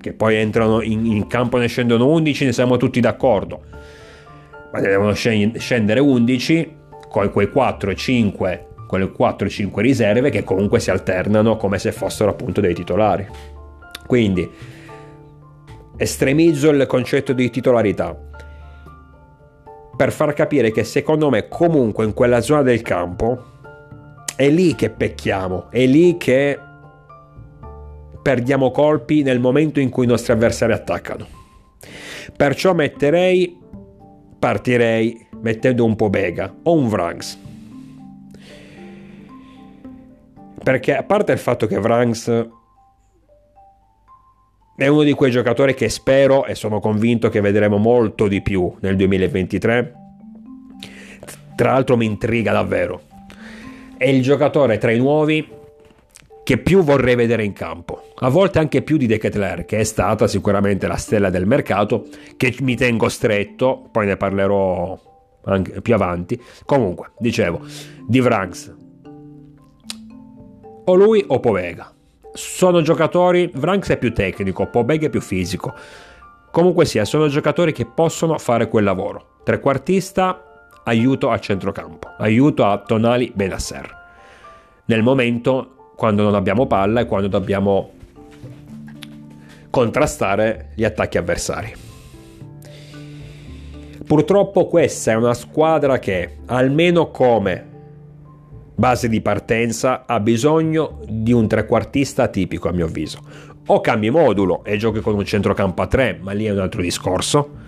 che 0.00 0.14
poi 0.14 0.36
entrano 0.36 0.80
in, 0.80 1.04
in 1.04 1.26
campo 1.26 1.58
ne 1.58 1.66
scendono 1.66 2.06
11, 2.06 2.46
ne 2.46 2.52
siamo 2.54 2.78
tutti 2.78 3.00
d'accordo, 3.00 3.60
ma 4.72 4.78
ne 4.78 4.88
devono 4.88 5.12
scendere 5.12 6.00
11 6.00 6.76
con 7.06 7.30
quei 7.30 7.48
4-5 7.54 8.68
quelle 8.86 9.12
4-5 9.12 9.78
riserve 9.80 10.30
che 10.30 10.42
comunque 10.42 10.80
si 10.80 10.90
alternano 10.90 11.58
come 11.58 11.78
se 11.78 11.92
fossero 11.92 12.30
appunto 12.30 12.62
dei 12.62 12.72
titolari. 12.72 13.58
Quindi 14.10 14.50
estremizzo 15.96 16.70
il 16.70 16.84
concetto 16.86 17.32
di 17.32 17.48
titolarità 17.48 18.18
per 19.96 20.10
far 20.10 20.32
capire 20.32 20.72
che 20.72 20.82
secondo 20.82 21.30
me 21.30 21.46
comunque 21.46 22.06
in 22.06 22.12
quella 22.12 22.40
zona 22.40 22.62
del 22.62 22.82
campo 22.82 23.40
è 24.34 24.48
lì 24.48 24.74
che 24.74 24.90
pecchiamo, 24.90 25.70
è 25.70 25.86
lì 25.86 26.16
che 26.16 26.58
perdiamo 28.20 28.72
colpi 28.72 29.22
nel 29.22 29.38
momento 29.38 29.78
in 29.78 29.90
cui 29.90 30.06
i 30.06 30.08
nostri 30.08 30.32
avversari 30.32 30.72
attaccano. 30.72 31.28
Perciò 32.36 32.74
metterei, 32.74 33.56
partirei 34.40 35.28
mettendo 35.40 35.84
un 35.84 35.94
po' 35.94 36.10
Bega 36.10 36.52
o 36.64 36.72
un 36.72 36.88
Vranks. 36.88 37.38
Perché 40.64 40.96
a 40.96 41.04
parte 41.04 41.30
il 41.30 41.38
fatto 41.38 41.68
che 41.68 41.78
Vranks 41.78 42.58
è 44.80 44.86
uno 44.86 45.02
di 45.02 45.12
quei 45.12 45.30
giocatori 45.30 45.74
che 45.74 45.90
spero 45.90 46.46
e 46.46 46.54
sono 46.54 46.80
convinto 46.80 47.28
che 47.28 47.42
vedremo 47.42 47.76
molto 47.76 48.26
di 48.28 48.40
più 48.40 48.76
nel 48.80 48.96
2023, 48.96 49.94
tra 51.54 51.72
l'altro 51.72 51.98
mi 51.98 52.06
intriga 52.06 52.52
davvero. 52.52 53.02
È 53.98 54.08
il 54.08 54.22
giocatore 54.22 54.78
tra 54.78 54.90
i 54.90 54.96
nuovi 54.96 55.46
che 56.42 56.56
più 56.56 56.82
vorrei 56.82 57.14
vedere 57.14 57.44
in 57.44 57.52
campo, 57.52 58.12
a 58.20 58.30
volte 58.30 58.58
anche 58.58 58.80
più 58.80 58.96
di 58.96 59.06
De 59.06 59.18
Ketler, 59.18 59.66
che 59.66 59.80
è 59.80 59.84
stata 59.84 60.26
sicuramente 60.26 60.86
la 60.86 60.96
stella 60.96 61.28
del 61.28 61.44
mercato, 61.44 62.06
che 62.38 62.56
mi 62.62 62.74
tengo 62.74 63.10
stretto, 63.10 63.86
poi 63.92 64.06
ne 64.06 64.16
parlerò 64.16 64.98
più 65.82 65.92
avanti. 65.92 66.40
Comunque, 66.64 67.10
dicevo, 67.18 67.60
di 68.08 68.18
Vranks. 68.20 68.74
O 70.86 70.94
lui 70.94 71.22
o 71.26 71.38
Povega. 71.38 71.92
Sono 72.32 72.80
giocatori, 72.82 73.50
Vranks 73.52 73.90
è 73.90 73.98
più 73.98 74.12
tecnico, 74.12 74.66
Povega 74.66 75.06
è 75.06 75.10
più 75.10 75.20
fisico. 75.20 75.74
Comunque 76.50 76.84
sia, 76.84 77.04
sono 77.04 77.28
giocatori 77.28 77.72
che 77.72 77.86
possono 77.86 78.38
fare 78.38 78.68
quel 78.68 78.84
lavoro. 78.84 79.38
Trequartista, 79.44 80.68
aiuto 80.84 81.30
al 81.30 81.40
centrocampo, 81.40 82.08
aiuto 82.18 82.64
a 82.64 82.78
Tonali 82.78 83.32
Benasser. 83.34 83.98
Nel 84.86 85.02
momento 85.02 85.92
quando 85.96 86.22
non 86.22 86.34
abbiamo 86.34 86.66
palla 86.66 87.00
e 87.00 87.06
quando 87.06 87.28
dobbiamo 87.28 87.92
contrastare 89.70 90.72
gli 90.74 90.84
attacchi 90.84 91.18
avversari. 91.18 91.74
Purtroppo 94.06 94.66
questa 94.66 95.12
è 95.12 95.14
una 95.14 95.34
squadra 95.34 95.98
che, 96.00 96.38
almeno 96.46 97.10
come 97.10 97.69
base 98.80 99.10
di 99.10 99.20
partenza, 99.20 100.04
ha 100.06 100.18
bisogno 100.20 101.00
di 101.06 101.32
un 101.32 101.46
trequartista 101.46 102.28
tipico 102.28 102.68
a 102.68 102.72
mio 102.72 102.86
avviso. 102.86 103.20
O 103.66 103.80
cambi 103.82 104.08
modulo 104.10 104.64
e 104.64 104.78
giochi 104.78 105.00
con 105.00 105.14
un 105.14 105.24
centrocampo 105.24 105.82
a 105.82 105.86
3, 105.86 106.18
ma 106.22 106.32
lì 106.32 106.46
è 106.46 106.50
un 106.50 106.60
altro 106.60 106.80
discorso. 106.80 107.58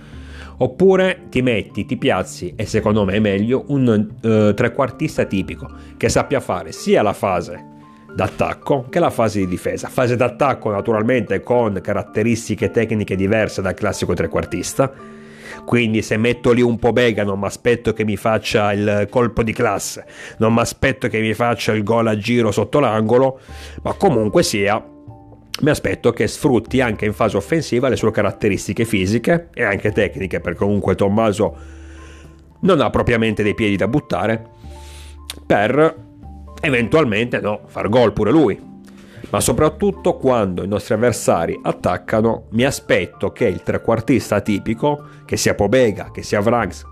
Oppure 0.56 1.26
ti 1.28 1.42
metti, 1.42 1.84
ti 1.84 1.98
piazzi 1.98 2.54
e 2.56 2.64
secondo 2.64 3.04
me 3.04 3.12
è 3.12 3.18
meglio 3.18 3.64
un 3.68 4.08
uh, 4.22 4.54
trequartista 4.54 5.24
tipico 5.24 5.68
che 5.96 6.08
sappia 6.08 6.40
fare 6.40 6.72
sia 6.72 7.02
la 7.02 7.12
fase 7.12 7.70
d'attacco 8.14 8.86
che 8.88 8.98
la 8.98 9.10
fase 9.10 9.40
di 9.40 9.46
difesa. 9.46 9.88
Fase 9.88 10.16
d'attacco 10.16 10.70
naturalmente 10.70 11.42
con 11.42 11.78
caratteristiche 11.82 12.70
tecniche 12.70 13.16
diverse 13.16 13.60
dal 13.60 13.74
classico 13.74 14.14
trequartista 14.14 15.20
quindi 15.64 16.02
se 16.02 16.16
metto 16.16 16.52
lì 16.52 16.62
un 16.62 16.78
po' 16.78 16.92
Bega 16.92 17.24
non 17.24 17.38
mi 17.38 17.46
aspetto 17.46 17.92
che 17.92 18.04
mi 18.04 18.16
faccia 18.16 18.72
il 18.72 19.06
colpo 19.10 19.42
di 19.42 19.52
classe, 19.52 20.04
non 20.38 20.54
mi 20.54 20.60
aspetto 20.60 21.08
che 21.08 21.20
mi 21.20 21.34
faccia 21.34 21.72
il 21.72 21.82
gol 21.82 22.06
a 22.06 22.16
giro 22.16 22.50
sotto 22.50 22.80
l'angolo, 22.80 23.40
ma 23.82 23.92
comunque 23.94 24.42
sia 24.42 24.82
mi 25.60 25.70
aspetto 25.70 26.12
che 26.12 26.26
sfrutti 26.26 26.80
anche 26.80 27.04
in 27.04 27.12
fase 27.12 27.36
offensiva 27.36 27.88
le 27.88 27.96
sue 27.96 28.10
caratteristiche 28.10 28.84
fisiche 28.84 29.48
e 29.54 29.62
anche 29.62 29.92
tecniche, 29.92 30.40
perché 30.40 30.58
comunque 30.58 30.94
Tommaso 30.94 31.56
non 32.60 32.80
ha 32.80 32.90
propriamente 32.90 33.42
dei 33.42 33.54
piedi 33.54 33.76
da 33.76 33.88
buttare, 33.88 34.44
per 35.46 36.10
eventualmente 36.60 37.40
no, 37.40 37.60
far 37.66 37.88
gol 37.88 38.12
pure 38.12 38.30
lui 38.30 38.70
ma 39.32 39.40
soprattutto 39.40 40.16
quando 40.18 40.62
i 40.62 40.68
nostri 40.68 40.92
avversari 40.92 41.58
attaccano 41.62 42.48
mi 42.50 42.64
aspetto 42.64 43.32
che 43.32 43.46
il 43.46 43.62
trequartista 43.62 44.42
tipico, 44.42 45.06
che 45.24 45.38
sia 45.38 45.54
Pobega, 45.54 46.10
che 46.10 46.22
sia 46.22 46.40
Vranks, 46.40 46.84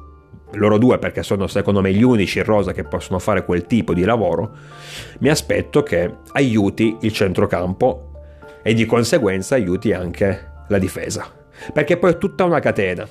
loro 0.52 0.78
due 0.78 0.98
perché 0.98 1.22
sono 1.22 1.46
secondo 1.46 1.82
me 1.82 1.92
gli 1.92 2.02
unici 2.02 2.38
in 2.38 2.44
rosa 2.44 2.72
che 2.72 2.84
possono 2.84 3.18
fare 3.18 3.44
quel 3.44 3.66
tipo 3.66 3.92
di 3.92 4.04
lavoro, 4.04 4.56
mi 5.18 5.28
aspetto 5.28 5.82
che 5.82 6.14
aiuti 6.32 6.96
il 7.02 7.12
centrocampo 7.12 8.10
e 8.62 8.72
di 8.72 8.86
conseguenza 8.86 9.54
aiuti 9.54 9.92
anche 9.92 10.52
la 10.68 10.78
difesa. 10.78 11.30
Perché 11.74 11.98
poi 11.98 12.12
è 12.12 12.18
tutta 12.18 12.44
una 12.44 12.58
catena. 12.58 13.06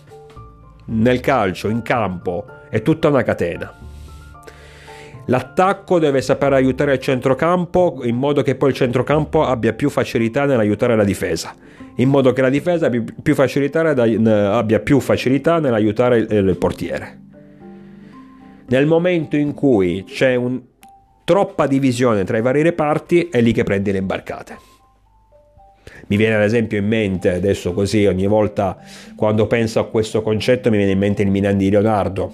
Nel 0.86 1.20
calcio, 1.20 1.70
in 1.70 1.84
campo, 1.84 2.46
è 2.68 2.82
tutta 2.82 3.10
una 3.10 3.22
catena. 3.22 3.79
L'attacco 5.30 6.00
deve 6.00 6.22
saper 6.22 6.54
aiutare 6.54 6.94
il 6.94 7.00
centrocampo 7.00 8.02
in 8.04 8.16
modo 8.16 8.42
che 8.42 8.56
poi 8.56 8.70
il 8.70 8.76
centrocampo 8.76 9.44
abbia 9.44 9.74
più 9.74 9.92
facilità 9.92 10.46
nell'aiutare 10.46 10.96
la 10.96 11.04
difesa, 11.04 11.54
in 11.98 12.10
modo 12.10 12.34
che 12.34 12.42
la 12.42 12.50
difesa 12.50 12.88
abbia 12.88 13.04
più 13.22 13.36
facilità, 13.36 13.82
abbia 13.82 14.80
più 14.80 15.00
facilità 15.00 15.60
nell'aiutare 15.60 16.18
il 16.18 16.58
portiere. 16.58 17.20
Nel 18.70 18.88
momento 18.88 19.36
in 19.36 19.54
cui 19.54 20.04
c'è 20.04 20.34
un, 20.34 20.62
troppa 21.24 21.68
divisione 21.68 22.24
tra 22.24 22.40
i 22.40 22.42
vari 22.42 22.64
reparti, 22.64 23.30
è 23.30 23.40
lì 23.40 23.52
che 23.52 23.64
prendi 23.64 23.92
le 23.92 24.00
imbarcate. 24.00 24.58
Mi 26.08 26.18
viene 26.18 26.36
ad 26.36 26.42
esempio 26.42 26.80
in 26.80 26.88
mente, 26.88 27.32
adesso 27.32 27.74
così 27.74 28.08
ogni 28.08 28.26
volta 28.26 28.80
quando 29.16 29.46
penso 29.46 29.80
a 29.80 29.86
questo 29.86 30.24
concetto 30.24 30.72
mi 30.72 30.78
viene 30.78 30.94
in 30.94 30.98
mente 30.98 31.22
il 31.22 31.30
Milan 31.30 31.56
di 31.56 31.70
Leonardo, 31.70 32.34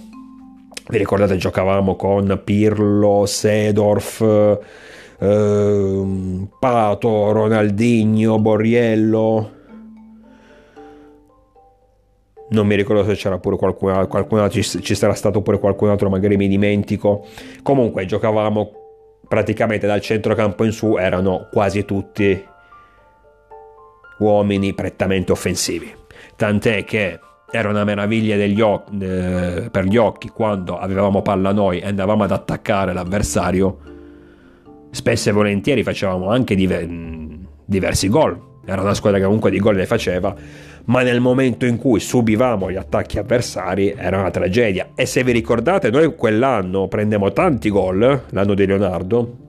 vi 0.87 0.97
ricordate 0.97 1.37
giocavamo 1.37 1.95
con 1.95 2.41
Pirlo, 2.43 3.25
Sedorf, 3.25 4.21
eh, 5.19 6.47
Pato, 6.59 7.31
Ronaldinho, 7.31 8.39
Borriello. 8.39 9.51
non 12.47 12.67
mi 12.67 12.75
ricordo 12.75 13.03
se 13.03 13.15
c'era 13.15 13.39
pure 13.39 13.57
qualcun, 13.57 14.07
qualcun 14.07 14.39
altro, 14.39 14.61
ci, 14.61 14.81
ci 14.81 14.95
sarà 14.95 15.13
stato 15.13 15.41
pure 15.41 15.59
qualcun 15.59 15.89
altro, 15.89 16.09
magari 16.09 16.37
mi 16.37 16.47
dimentico. 16.47 17.25
Comunque 17.63 18.05
giocavamo 18.05 18.71
praticamente 19.27 19.87
dal 19.87 20.01
centrocampo 20.01 20.63
in 20.63 20.71
su, 20.71 20.97
erano 20.97 21.47
quasi 21.51 21.85
tutti 21.85 22.43
uomini 24.19 24.73
prettamente 24.73 25.31
offensivi. 25.31 25.93
Tant'è 26.35 26.83
che 26.83 27.19
era 27.51 27.69
una 27.69 27.83
meraviglia 27.83 28.35
occhi, 28.65 28.97
eh, 28.99 29.69
per 29.71 29.85
gli 29.85 29.97
occhi 29.97 30.29
quando 30.29 30.77
avevamo 30.77 31.21
palla 31.21 31.51
noi 31.51 31.79
e 31.79 31.87
andavamo 31.87 32.23
ad 32.23 32.31
attaccare 32.31 32.93
l'avversario. 32.93 33.77
Spesso 34.91 35.29
e 35.29 35.31
volentieri 35.31 35.83
facevamo 35.83 36.29
anche 36.29 36.55
diver- 36.55 36.89
diversi 37.65 38.09
gol. 38.09 38.53
Era 38.65 38.81
una 38.81 38.93
squadra 38.93 39.19
che 39.19 39.25
comunque 39.25 39.51
di 39.51 39.59
gol 39.59 39.75
ne 39.75 39.85
faceva, 39.85 40.33
ma 40.85 41.01
nel 41.03 41.19
momento 41.19 41.65
in 41.65 41.77
cui 41.77 41.99
subivamo 41.99 42.71
gli 42.71 42.77
attacchi 42.77 43.19
avversari 43.19 43.93
era 43.95 44.19
una 44.19 44.31
tragedia. 44.31 44.89
E 44.95 45.05
se 45.05 45.23
vi 45.23 45.31
ricordate, 45.31 45.91
noi 45.91 46.15
quell'anno 46.15 46.87
prendemmo 46.87 47.31
tanti 47.31 47.69
gol, 47.69 48.21
l'anno 48.29 48.53
di 48.53 48.65
Leonardo, 48.65 49.44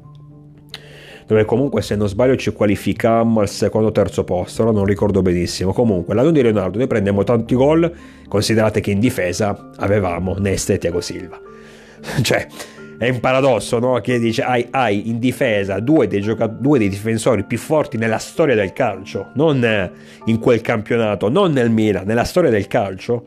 dove 1.26 1.44
comunque 1.44 1.82
se 1.82 1.96
non 1.96 2.08
sbaglio 2.08 2.36
ci 2.36 2.52
qualificammo 2.52 3.40
al 3.40 3.48
secondo 3.48 3.88
o 3.88 3.92
terzo 3.92 4.22
posto, 4.22 4.62
no? 4.62 4.70
non 4.70 4.84
ricordo 4.84 5.22
benissimo. 5.22 5.72
Comunque 5.72 6.14
l'anno 6.14 6.30
di 6.30 6.40
Leonardo 6.40 6.78
noi 6.78 6.86
prendiamo 6.86 7.24
tanti 7.24 7.54
gol, 7.54 7.92
considerate 8.28 8.80
che 8.80 8.92
in 8.92 9.00
difesa 9.00 9.70
avevamo 9.76 10.36
Neste 10.38 10.74
e 10.74 10.78
Tiago 10.78 11.00
Silva. 11.00 11.40
cioè, 12.22 12.46
è 12.98 13.08
un 13.08 13.18
paradosso, 13.18 13.80
no? 13.80 14.00
Che 14.00 14.18
dice 14.20 14.42
hai, 14.42 14.68
hai 14.70 15.08
in 15.10 15.18
difesa 15.18 15.80
due 15.80 16.06
dei, 16.06 16.20
gioca- 16.20 16.46
due 16.46 16.78
dei, 16.78 16.88
difensori 16.88 17.44
più 17.44 17.58
forti 17.58 17.98
nella 17.98 18.18
storia 18.18 18.54
del 18.54 18.72
calcio, 18.72 19.30
non 19.34 19.90
in 20.26 20.38
quel 20.38 20.60
campionato, 20.60 21.28
non 21.28 21.52
nel 21.52 21.70
Milan, 21.70 22.06
nella 22.06 22.24
storia 22.24 22.50
del 22.50 22.68
calcio. 22.68 23.26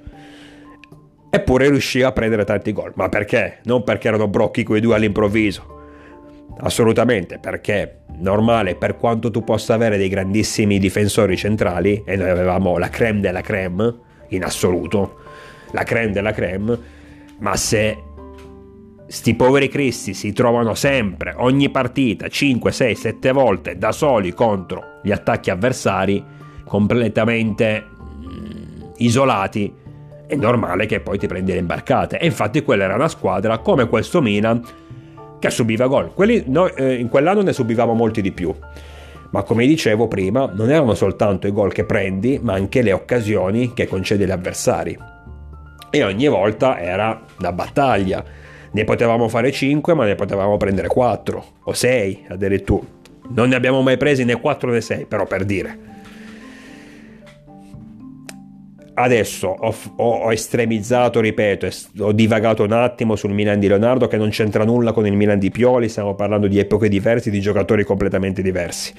Eppure 1.32 1.70
riuscì 1.70 2.02
a 2.02 2.12
prendere 2.12 2.46
tanti 2.46 2.72
gol. 2.72 2.94
Ma 2.96 3.10
perché? 3.10 3.60
Non 3.66 3.84
perché 3.84 4.08
erano 4.08 4.28
brocchi 4.28 4.64
quei 4.64 4.82
due 4.82 4.96
all'improvviso. 4.96 5.79
Assolutamente, 6.62 7.40
perché 7.40 8.02
normale 8.18 8.76
per 8.76 8.98
quanto 8.98 9.32
tu 9.32 9.44
possa 9.44 9.74
avere 9.74 9.98
dei 9.98 10.10
grandissimi 10.10 10.78
difensori 10.78 11.38
centrali, 11.38 12.04
e 12.06 12.16
noi 12.16 12.30
avevamo 12.30 12.78
la 12.78 12.90
creme 12.90 13.22
della 13.22 13.42
creme, 13.42 13.96
in 14.30 14.44
assoluto, 14.44 15.20
la 15.72 15.84
creme 15.84 16.12
della 16.12 16.34
creme, 16.34 16.78
ma 17.40 17.56
se 17.56 17.98
sti 19.08 19.36
poveri 19.36 19.70
cristi 19.70 20.14
si 20.14 20.34
trovano 20.34 20.76
sempre, 20.76 21.34
ogni 21.38 21.70
partita, 21.70 22.28
5, 22.28 22.72
6, 22.72 22.96
7 22.96 23.32
volte 23.32 23.78
da 23.78 23.92
soli 23.92 24.34
contro 24.34 25.00
gli 25.02 25.12
attacchi 25.12 25.50
avversari, 25.50 26.24
completamente 26.66 27.84
mm, 27.86 28.82
isolati, 28.98 29.74
è 30.28 30.36
normale 30.36 30.86
che 30.86 31.00
poi 31.00 31.18
ti 31.18 31.26
prendi 31.26 31.54
le 31.54 31.58
imbarcate. 31.60 32.20
E 32.20 32.26
infatti 32.26 32.62
quella 32.62 32.84
era 32.84 32.96
una 32.96 33.08
squadra 33.08 33.58
come 33.60 33.88
questo 33.88 34.22
Milan 34.22 34.62
che 35.40 35.50
subiva 35.50 35.88
gol. 35.88 36.14
Quelli, 36.14 36.44
noi, 36.48 36.72
eh, 36.76 36.96
in 36.96 37.10
quell'anno 37.10 37.42
ne 37.42 37.54
subivamo 37.54 37.94
molti 37.94 38.22
di 38.22 38.32
più. 38.32 38.54
Ma 39.32 39.44
come 39.44 39.66
dicevo 39.66 40.08
prima, 40.08 40.52
non 40.54 40.70
erano 40.70 40.96
soltanto 40.96 41.48
i 41.48 41.52
gol 41.52 41.72
che 41.72 41.86
prendi, 41.86 42.40
ma 42.42 42.54
anche 42.54 42.82
le 42.82 42.92
occasioni 42.92 43.74
che 43.74 43.88
concedi 43.88 44.24
agli 44.24 44.32
avversari. 44.32 44.98
E 45.92 46.04
ogni 46.04 46.28
volta 46.28 46.80
era 46.80 47.22
da 47.38 47.52
battaglia 47.52 48.24
ne 48.72 48.84
potevamo 48.84 49.28
fare 49.28 49.52
5, 49.52 49.94
ma 49.94 50.06
ne 50.06 50.16
potevamo 50.16 50.58
prendere 50.58 50.88
4 50.88 51.46
o 51.64 51.74
6 51.74 52.26
addirittura. 52.30 52.86
Non 53.30 53.50
ne 53.50 53.56
abbiamo 53.56 53.82
mai 53.82 53.98
presi 53.98 54.24
né 54.26 54.40
4 54.40 54.72
né 54.72 54.82
6, 54.82 55.06
però 55.06 55.26
per 55.26 55.46
dire. 55.46 55.89
Adesso 59.02 59.48
ho, 59.48 59.74
ho, 59.96 60.10
ho, 60.24 60.32
estremizzato, 60.32 61.22
ripeto, 61.22 61.70
ho 62.00 62.12
divagato 62.12 62.64
un 62.64 62.74
attimo 62.74 63.16
sul 63.16 63.32
Milan 63.32 63.60
di 63.60 63.68
Leonardo 63.68 64.08
che 64.08 64.18
non 64.18 64.30
c'entra 64.30 64.66
nulla 64.66 64.92
con 64.92 65.06
il 65.06 65.14
Milan 65.14 65.40
di 65.40 65.52
Pioli, 65.52 65.88
stiamo 65.88 66.16
parlando 66.16 66.48
di 66.48 66.60
epoche 66.60 66.90
diverse, 66.90 67.30
di 67.30 67.40
giocatori 67.40 67.86
completamente 67.86 68.42
diversi. 68.42 68.94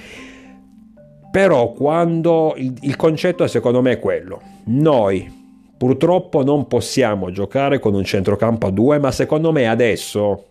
Però 1.30 1.72
quando 1.72 2.54
il, 2.56 2.74
il 2.80 2.96
concetto 2.96 3.46
secondo 3.46 3.82
me 3.82 3.92
è 3.92 3.98
quello, 3.98 4.40
noi 4.64 5.38
Purtroppo 5.80 6.44
non 6.44 6.66
possiamo 6.66 7.30
giocare 7.30 7.78
con 7.78 7.94
un 7.94 8.04
centrocampo 8.04 8.66
a 8.66 8.70
due, 8.70 8.98
ma 8.98 9.10
secondo 9.10 9.50
me 9.50 9.66
adesso 9.66 10.44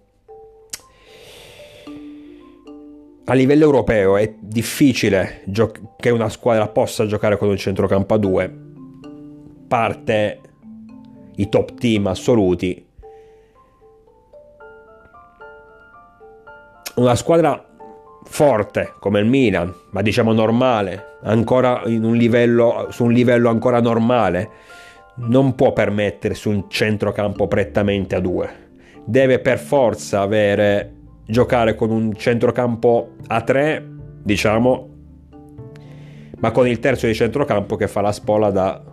a 3.25 3.33
livello 3.35 3.63
europeo 3.63 4.17
è 4.17 4.33
difficile 4.39 5.43
gio- 5.45 5.71
che 5.99 6.09
una 6.09 6.29
squadra 6.29 6.67
possa 6.67 7.05
giocare 7.05 7.37
con 7.37 7.47
un 7.47 7.57
centrocampo 7.57 8.15
a 8.15 8.17
due. 8.17 8.68
Parte 9.69 10.41
i 11.35 11.47
top 11.47 11.75
team 11.75 12.07
assoluti. 12.07 12.87
Una 16.95 17.15
squadra 17.15 17.63
forte 18.23 18.93
come 18.99 19.19
il 19.19 19.27
Milan, 19.27 19.71
ma 19.91 20.01
diciamo 20.01 20.33
normale, 20.33 21.17
ancora 21.21 21.83
in 21.85 22.03
un 22.03 22.15
livello, 22.15 22.87
su 22.89 23.05
un 23.05 23.11
livello 23.11 23.49
ancora 23.49 23.79
normale 23.79 24.49
non 25.17 25.53
può 25.53 25.71
permettersi 25.71 26.47
un 26.47 26.67
centrocampo 26.67 27.47
prettamente 27.47 28.15
a 28.15 28.19
due. 28.19 28.69
Deve 29.05 29.37
per 29.37 29.59
forza 29.59 30.21
avere 30.21 30.95
giocare 31.27 31.75
con 31.75 31.91
un 31.91 32.15
centrocampo 32.15 33.17
a 33.27 33.41
tre, 33.41 33.85
diciamo, 34.23 34.89
ma 36.39 36.49
con 36.49 36.67
il 36.67 36.79
terzo 36.79 37.05
di 37.05 37.13
centrocampo 37.13 37.75
che 37.75 37.87
fa 37.87 38.01
la 38.01 38.11
spola 38.11 38.49
da 38.49 38.88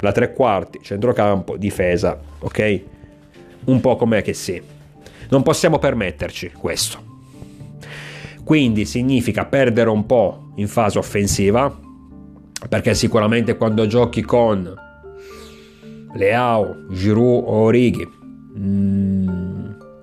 la 0.00 0.12
tre 0.12 0.32
quarti, 0.32 0.80
centrocampo, 0.82 1.56
difesa, 1.56 2.18
ok? 2.38 2.80
Un 3.64 3.80
po' 3.80 3.96
com'è 3.96 4.22
che 4.22 4.34
sì. 4.34 4.60
Non 5.28 5.42
possiamo 5.42 5.78
permetterci 5.78 6.52
questo. 6.52 7.14
Quindi 8.44 8.84
significa 8.84 9.44
perdere 9.44 9.90
un 9.90 10.06
po' 10.06 10.52
in 10.56 10.68
fase 10.68 10.98
offensiva, 10.98 11.74
perché 12.68 12.94
sicuramente 12.94 13.56
quando 13.56 13.86
giochi 13.86 14.22
con 14.22 14.72
Leao, 16.14 16.86
Giroud 16.90 17.42
o 17.44 17.56
Orighi, 17.62 18.08
mm, 18.58 19.28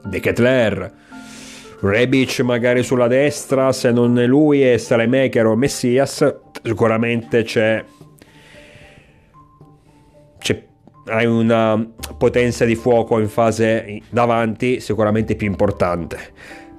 De 0.06 0.20
Ketler, 0.20 0.94
Rebic 1.80 2.40
magari 2.42 2.84
sulla 2.84 3.08
destra, 3.08 3.72
se 3.72 3.92
non 3.92 4.18
è 4.20 4.26
lui 4.26 4.62
è 4.62 4.78
Salemaker 4.78 5.48
o 5.48 5.56
Messias, 5.56 6.34
sicuramente 6.62 7.44
c'è, 7.44 7.84
hai 11.06 11.26
una 11.26 11.86
potenza 12.18 12.66
di 12.66 12.76
fuoco 12.76 13.20
in 13.20 13.28
fase 13.28 14.02
davanti 14.10 14.80
sicuramente 14.80 15.36
più 15.36 15.48
importante, 15.48 16.18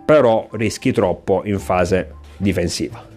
però 0.04 0.48
rischi 0.52 0.92
troppo 0.92 1.42
in 1.44 1.58
fase 1.58 2.14
difensiva. 2.36 3.12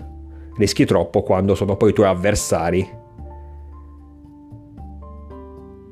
Rischi 0.57 0.85
troppo 0.85 1.21
quando 1.21 1.55
sono 1.55 1.75
poi 1.75 1.91
i 1.91 1.93
tuoi 1.93 2.07
avversari 2.07 2.89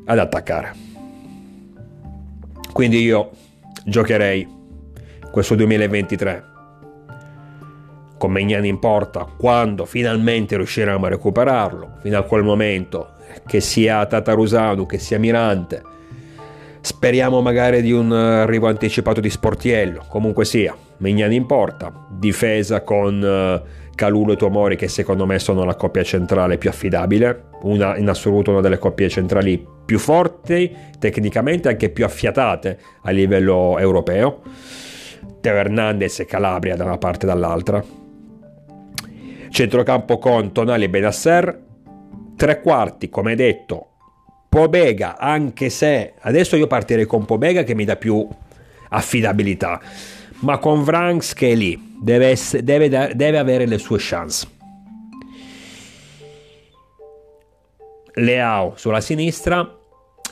ad 0.05 0.19
attaccare. 0.19 0.73
Quindi 2.73 3.01
io 3.01 3.29
giocherei 3.85 4.47
questo 5.31 5.55
2023 5.55 6.43
con 8.17 8.31
Megnani 8.31 8.67
in 8.67 8.79
porta 8.79 9.25
quando 9.25 9.85
finalmente 9.85 10.57
riusciremo 10.57 11.05
a 11.05 11.09
recuperarlo, 11.09 11.97
fino 12.01 12.17
a 12.17 12.23
quel 12.23 12.43
momento 12.43 13.14
che 13.45 13.59
sia 13.59 14.05
Tatarusanu, 14.05 14.85
che 14.85 14.97
sia 14.97 15.19
Mirante. 15.19 15.81
Speriamo 16.81 17.41
magari 17.41 17.81
di 17.81 17.91
un 17.91 18.11
arrivo 18.11 18.67
anticipato 18.67 19.19
di 19.19 19.29
Sportiello, 19.29 20.05
comunque 20.07 20.45
sia, 20.45 20.75
Megnani 20.97 21.35
in 21.35 21.47
porta, 21.47 21.91
difesa 22.11 22.81
con 22.81 23.21
uh, 23.21 23.93
Calulo 23.95 24.33
e 24.33 24.35
Tuomori 24.35 24.75
che 24.75 24.87
secondo 24.87 25.25
me 25.25 25.39
sono 25.39 25.63
la 25.63 25.75
coppia 25.75 26.03
centrale 26.03 26.57
più 26.59 26.69
affidabile, 26.69 27.45
una, 27.63 27.97
in 27.97 28.07
assoluto 28.07 28.51
una 28.51 28.61
delle 28.61 28.77
coppie 28.77 29.09
centrali 29.09 29.65
più 29.85 29.97
forti 29.97 30.71
tecnicamente, 30.99 31.69
anche 31.69 31.89
più 31.89 32.05
affiatate 32.05 32.77
a 33.01 33.09
livello 33.09 33.79
europeo. 33.79 34.41
Teo 35.41 35.55
Hernandez 35.55 36.19
e 36.19 36.25
Calabria 36.25 36.75
da 36.75 36.83
una 36.83 36.97
parte 36.97 37.25
e 37.25 37.29
dall'altra. 37.29 37.83
Centrocampo 39.49 40.17
con 40.17 40.51
Tonali 40.51 40.83
e 40.83 40.89
Benasser. 40.89 41.63
Tre 42.35 42.61
quarti, 42.61 43.09
come 43.09 43.35
detto, 43.35 43.89
Pobega, 44.49 45.17
anche 45.17 45.69
se 45.69 46.13
adesso 46.19 46.55
io 46.55 46.67
partirei 46.67 47.05
con 47.05 47.25
Pobega 47.25 47.63
che 47.63 47.75
mi 47.75 47.85
dà 47.85 47.95
più 47.95 48.27
affidabilità, 48.89 49.81
ma 50.39 50.57
con 50.57 50.83
Vranks 50.83 51.33
che 51.33 51.51
è 51.51 51.55
lì, 51.55 51.97
deve, 52.01 52.27
essere, 52.27 52.63
deve, 52.63 52.89
deve 53.15 53.37
avere 53.37 53.65
le 53.65 53.77
sue 53.77 53.97
chance. 53.99 54.47
Leao 58.13 58.73
sulla 58.75 59.01
sinistra, 59.01 59.77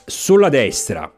sulla 0.06 0.50
destra 0.50 1.12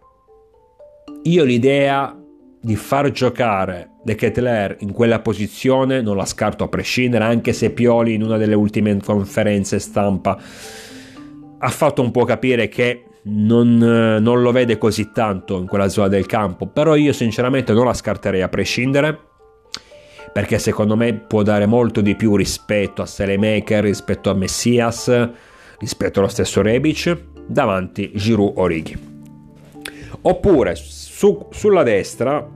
io 1.24 1.44
l'idea 1.44 2.16
di 2.62 2.76
far 2.76 3.10
giocare 3.12 3.90
De 4.06 4.14
Ketler 4.14 4.78
in 4.82 4.92
quella 4.92 5.20
posizione 5.20 6.00
non 6.00 6.16
la 6.16 6.26
scarto 6.26 6.64
a 6.64 6.68
prescindere, 6.68 7.24
anche 7.24 7.54
se 7.54 7.72
Pioli 7.72 8.14
in 8.14 8.22
una 8.22 8.38
delle 8.38 8.54
ultime 8.54 8.96
conferenze 9.04 9.80
stampa 9.80 10.38
ha 11.58 11.70
fatto 11.70 12.04
un 12.04 12.12
po' 12.12 12.24
capire 12.24 12.68
che 12.68 13.06
non, 13.24 13.78
non, 13.78 14.42
lo 14.44 14.52
vede 14.52 14.78
così 14.78 15.12
tanto 15.12 15.58
in 15.58 15.66
quella 15.66 15.88
zona 15.88 16.08
del 16.08 16.28
campo, 16.28 16.68
però 16.68 16.94
io 16.94 17.14
sinceramente 17.14 17.74
non 17.74 17.86
la 17.86 17.96
scarterei 17.96 18.44
a 18.44 18.48
prescindere 18.48 19.20
perché 20.32 20.60
secondo 20.60 20.96
me 20.96 21.16
può 21.16 21.42
dare 21.42 21.66
molto 21.66 22.02
di 22.02 22.16
più 22.16 22.36
rispetto 22.36 23.02
a 23.02 23.08
Selemaker, 23.08 23.86
rispetto 23.86 24.30
a 24.30 24.36
Messias, 24.36 25.30
rispetto 25.80 26.20
allo 26.20 26.28
stesso 26.28 26.62
Rebic, 26.62 27.18
davanti 27.48 28.12
Giroud 28.14 28.54
o 28.58 28.68
Righi. 28.68 29.14
Oppure 30.22 30.76
su, 30.76 31.48
sulla 31.50 31.82
destra 31.82 32.48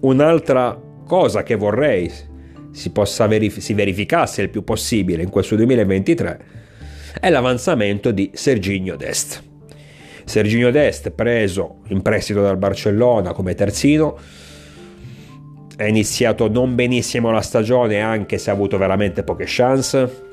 un'altra 0.00 0.80
cosa 1.06 1.42
che 1.42 1.54
vorrei 1.54 2.10
si, 2.72 2.92
verif- 3.28 3.58
si 3.58 3.74
verificasse 3.74 4.42
il 4.42 4.50
più 4.50 4.64
possibile 4.64 5.22
in 5.22 5.30
questo 5.30 5.56
2023 5.56 6.40
è 7.18 7.30
l'avanzamento 7.30 8.10
di 8.10 8.30
Serginio 8.34 8.96
Dest. 8.96 9.42
Serginio 10.24 10.70
Dest 10.70 11.10
preso 11.10 11.82
in 11.88 12.02
prestito 12.02 12.42
dal 12.42 12.58
Barcellona 12.58 13.32
come 13.32 13.54
terzino 13.54 14.18
è 15.76 15.84
iniziato 15.84 16.48
non 16.48 16.74
benissimo 16.74 17.30
la 17.30 17.42
stagione 17.42 18.00
anche 18.00 18.38
se 18.38 18.50
ha 18.50 18.52
avuto 18.52 18.76
veramente 18.78 19.22
poche 19.22 19.44
chance 19.46 20.24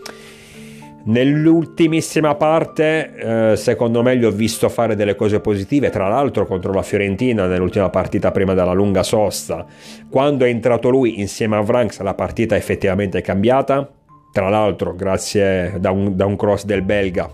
Nell'ultimissima 1.05 2.35
parte, 2.35 3.51
eh, 3.51 3.55
secondo 3.57 4.01
me, 4.01 4.17
gli 4.17 4.23
ho 4.23 4.31
visto 4.31 4.69
fare 4.69 4.95
delle 4.95 5.15
cose 5.15 5.41
positive, 5.41 5.89
tra 5.89 6.07
l'altro 6.07 6.45
contro 6.45 6.71
la 6.71 6.81
Fiorentina 6.81 7.45
nell'ultima 7.45 7.89
partita 7.89 8.31
prima 8.31 8.53
della 8.53 8.71
lunga 8.71 9.03
sosta. 9.03 9.65
Quando 10.09 10.45
è 10.45 10.49
entrato 10.49 10.89
lui 10.89 11.19
insieme 11.19 11.57
a 11.57 11.61
Vranks 11.61 11.99
la 11.99 12.13
partita 12.13 12.55
effettivamente 12.55 13.17
è 13.17 13.21
cambiata, 13.21 13.91
tra 14.31 14.47
l'altro 14.47 14.95
grazie 14.95 15.75
da 15.77 15.91
un, 15.91 16.15
da 16.15 16.25
un 16.25 16.37
cross 16.37 16.63
del 16.63 16.83
belga 16.83 17.29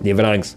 di 0.00 0.12
Vranks 0.12 0.56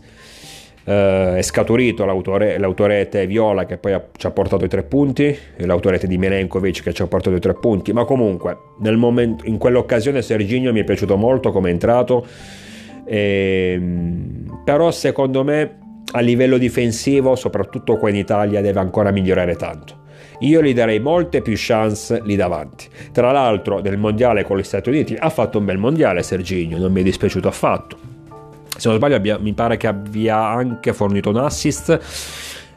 Uh, 0.86 1.36
è 1.36 1.42
scaturito 1.42 2.04
l'autore, 2.04 2.58
l'autorete 2.58 3.26
Viola 3.26 3.66
che 3.66 3.78
poi 3.78 3.94
ha, 3.94 4.06
ci 4.18 4.28
ha 4.28 4.32
portato 4.32 4.66
i 4.66 4.68
tre 4.68 4.84
punti 4.84 5.24
e 5.24 5.66
l'autorete 5.66 6.08
di 6.08 6.18
Milenkovic 6.18 6.84
che 6.84 6.94
ci 6.94 7.02
ha 7.02 7.08
portato 7.08 7.36
i 7.36 7.40
tre 7.40 7.54
punti. 7.54 7.94
Ma 7.94 8.04
comunque 8.04 8.58
momento, 8.98 9.46
in 9.46 9.58
quell'occasione 9.58 10.22
Serginio 10.22 10.74
mi 10.74 10.82
è 10.82 10.84
piaciuto 10.84 11.16
molto 11.16 11.52
come 11.52 11.70
è 11.70 11.72
entrato 11.72 12.26
e, 13.06 13.74
ehm, 13.76 14.62
però 14.66 14.92
secondo 14.92 15.44
me 15.44 15.80
a 16.12 16.20
livello 16.20 16.58
difensivo 16.58 17.36
soprattutto 17.36 17.98
qua 17.98 18.10
in 18.10 18.18
Italia 18.18 18.60
deve 18.60 18.80
ancora 18.80 19.12
migliorare 19.12 19.56
tanto. 19.56 20.02
Io 20.40 20.62
gli 20.62 20.74
darei 20.74 21.00
molte 21.00 21.42
più 21.42 21.54
chance 21.56 22.22
lì 22.24 22.36
davanti. 22.36 22.88
Tra 23.14 23.32
l'altro, 23.32 23.80
nel 23.80 23.98
mondiale 23.98 24.44
con 24.44 24.58
gli 24.58 24.64
Stati 24.64 24.90
Uniti 24.90 25.16
ha 25.18 25.30
fatto 25.30 25.60
un 25.60 25.66
bel 25.66 25.78
mondiale 25.78 26.24
Serginio, 26.24 26.78
non 26.78 26.92
mi 26.92 27.00
è 27.00 27.04
dispiaciuto 27.04 27.48
affatto 27.48 28.03
se 28.84 28.90
non 28.90 28.98
sbaglio 28.98 29.16
abbia, 29.16 29.38
mi 29.40 29.54
pare 29.54 29.78
che 29.78 29.88
abbia 29.88 30.46
anche 30.46 30.92
fornito 30.92 31.30
un 31.30 31.38
assist, 31.38 32.00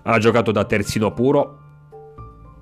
ha 0.02 0.18
giocato 0.18 0.52
da 0.52 0.62
terzino 0.62 1.12
puro, 1.12 1.58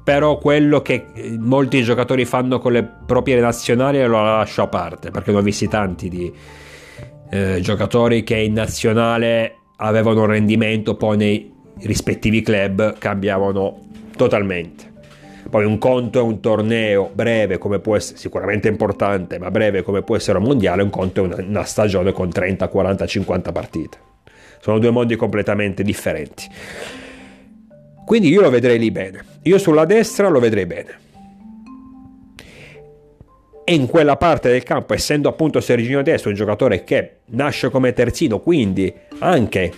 però 0.02 0.38
quello 0.38 0.80
che 0.80 1.08
molti 1.38 1.82
giocatori 1.82 2.24
fanno 2.24 2.58
con 2.58 2.72
le 2.72 2.90
proprie 3.04 3.38
nazionali 3.40 4.02
lo 4.02 4.22
lascio 4.22 4.62
a 4.62 4.68
parte, 4.68 5.10
perché 5.10 5.30
ne 5.30 5.38
ho 5.38 5.42
visti 5.42 5.68
tanti 5.68 6.08
di 6.08 6.32
eh, 7.30 7.60
giocatori 7.60 8.22
che 8.22 8.36
in 8.38 8.54
nazionale 8.54 9.56
avevano 9.76 10.22
un 10.22 10.28
rendimento, 10.28 10.94
poi 10.94 11.16
nei 11.18 11.52
rispettivi 11.80 12.40
club 12.40 12.96
cambiavano 12.96 13.78
totalmente. 14.16 14.93
Poi 15.54 15.64
un 15.64 15.78
conto 15.78 16.18
è 16.18 16.22
un 16.22 16.40
torneo 16.40 17.12
breve 17.14 17.58
come 17.58 17.78
può 17.78 17.94
essere, 17.94 18.18
sicuramente 18.18 18.66
importante, 18.66 19.38
ma 19.38 19.52
breve 19.52 19.82
come 19.82 20.02
può 20.02 20.16
essere 20.16 20.38
un 20.38 20.42
mondiale, 20.46 20.82
un 20.82 20.90
conto 20.90 21.22
è 21.22 21.26
una, 21.26 21.36
una 21.36 21.62
stagione 21.62 22.10
con 22.10 22.28
30, 22.28 22.66
40, 22.66 23.06
50 23.06 23.52
partite. 23.52 23.98
Sono 24.58 24.80
due 24.80 24.90
mondi 24.90 25.14
completamente 25.14 25.84
differenti. 25.84 26.48
Quindi 28.04 28.30
io 28.30 28.40
lo 28.40 28.50
vedrei 28.50 28.80
lì 28.80 28.90
bene. 28.90 29.24
Io 29.42 29.56
sulla 29.58 29.84
destra 29.84 30.26
lo 30.26 30.40
vedrei 30.40 30.66
bene. 30.66 30.98
E 33.62 33.74
in 33.74 33.86
quella 33.86 34.16
parte 34.16 34.50
del 34.50 34.64
campo, 34.64 34.92
essendo 34.92 35.28
appunto 35.28 35.60
Serginio 35.60 36.02
Destro 36.02 36.30
un 36.30 36.34
giocatore 36.34 36.82
che 36.82 37.18
nasce 37.26 37.70
come 37.70 37.92
terzino, 37.92 38.40
quindi 38.40 38.92
anche 39.20 39.72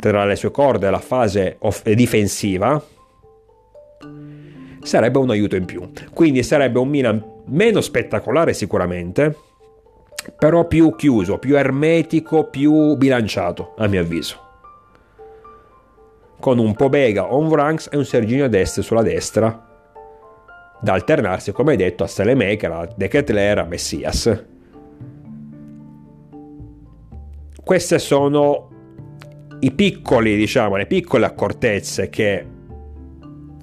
tra 0.00 0.24
le 0.24 0.34
sue 0.34 0.50
corde 0.50 0.88
la 0.88 0.98
fase 0.98 1.56
off- 1.58 1.86
difensiva, 1.90 2.82
sarebbe 4.82 5.18
un 5.18 5.30
aiuto 5.30 5.56
in 5.56 5.64
più. 5.64 5.90
Quindi 6.12 6.42
sarebbe 6.42 6.78
un 6.78 6.88
Milan 6.88 7.24
meno 7.46 7.80
spettacolare 7.80 8.52
sicuramente, 8.52 9.36
però 10.38 10.66
più 10.66 10.94
chiuso, 10.94 11.38
più 11.38 11.56
ermetico, 11.56 12.44
più 12.44 12.96
bilanciato, 12.96 13.74
a 13.78 13.86
mio 13.86 14.00
avviso. 14.00 14.46
Con 16.40 16.58
un 16.58 16.74
Pobega 16.74 17.32
o 17.32 17.38
un 17.38 17.48
Vranks 17.48 17.88
e 17.90 17.96
un 17.96 18.04
Serginio 18.04 18.48
Dest 18.48 18.80
sulla 18.80 19.02
destra, 19.02 19.66
da 20.80 20.92
alternarsi, 20.92 21.50
come 21.52 21.76
detto, 21.76 22.04
a 22.04 22.06
Salemaker, 22.06 22.70
a 22.70 22.88
De 22.94 23.08
Ketler, 23.08 23.58
a 23.58 23.64
Messias. 23.64 24.44
Queste 27.64 27.98
sono 27.98 28.70
i 29.60 29.72
piccoli, 29.72 30.36
diciamo, 30.36 30.76
le 30.76 30.86
piccole 30.86 31.26
accortezze 31.26 32.08
che 32.08 32.46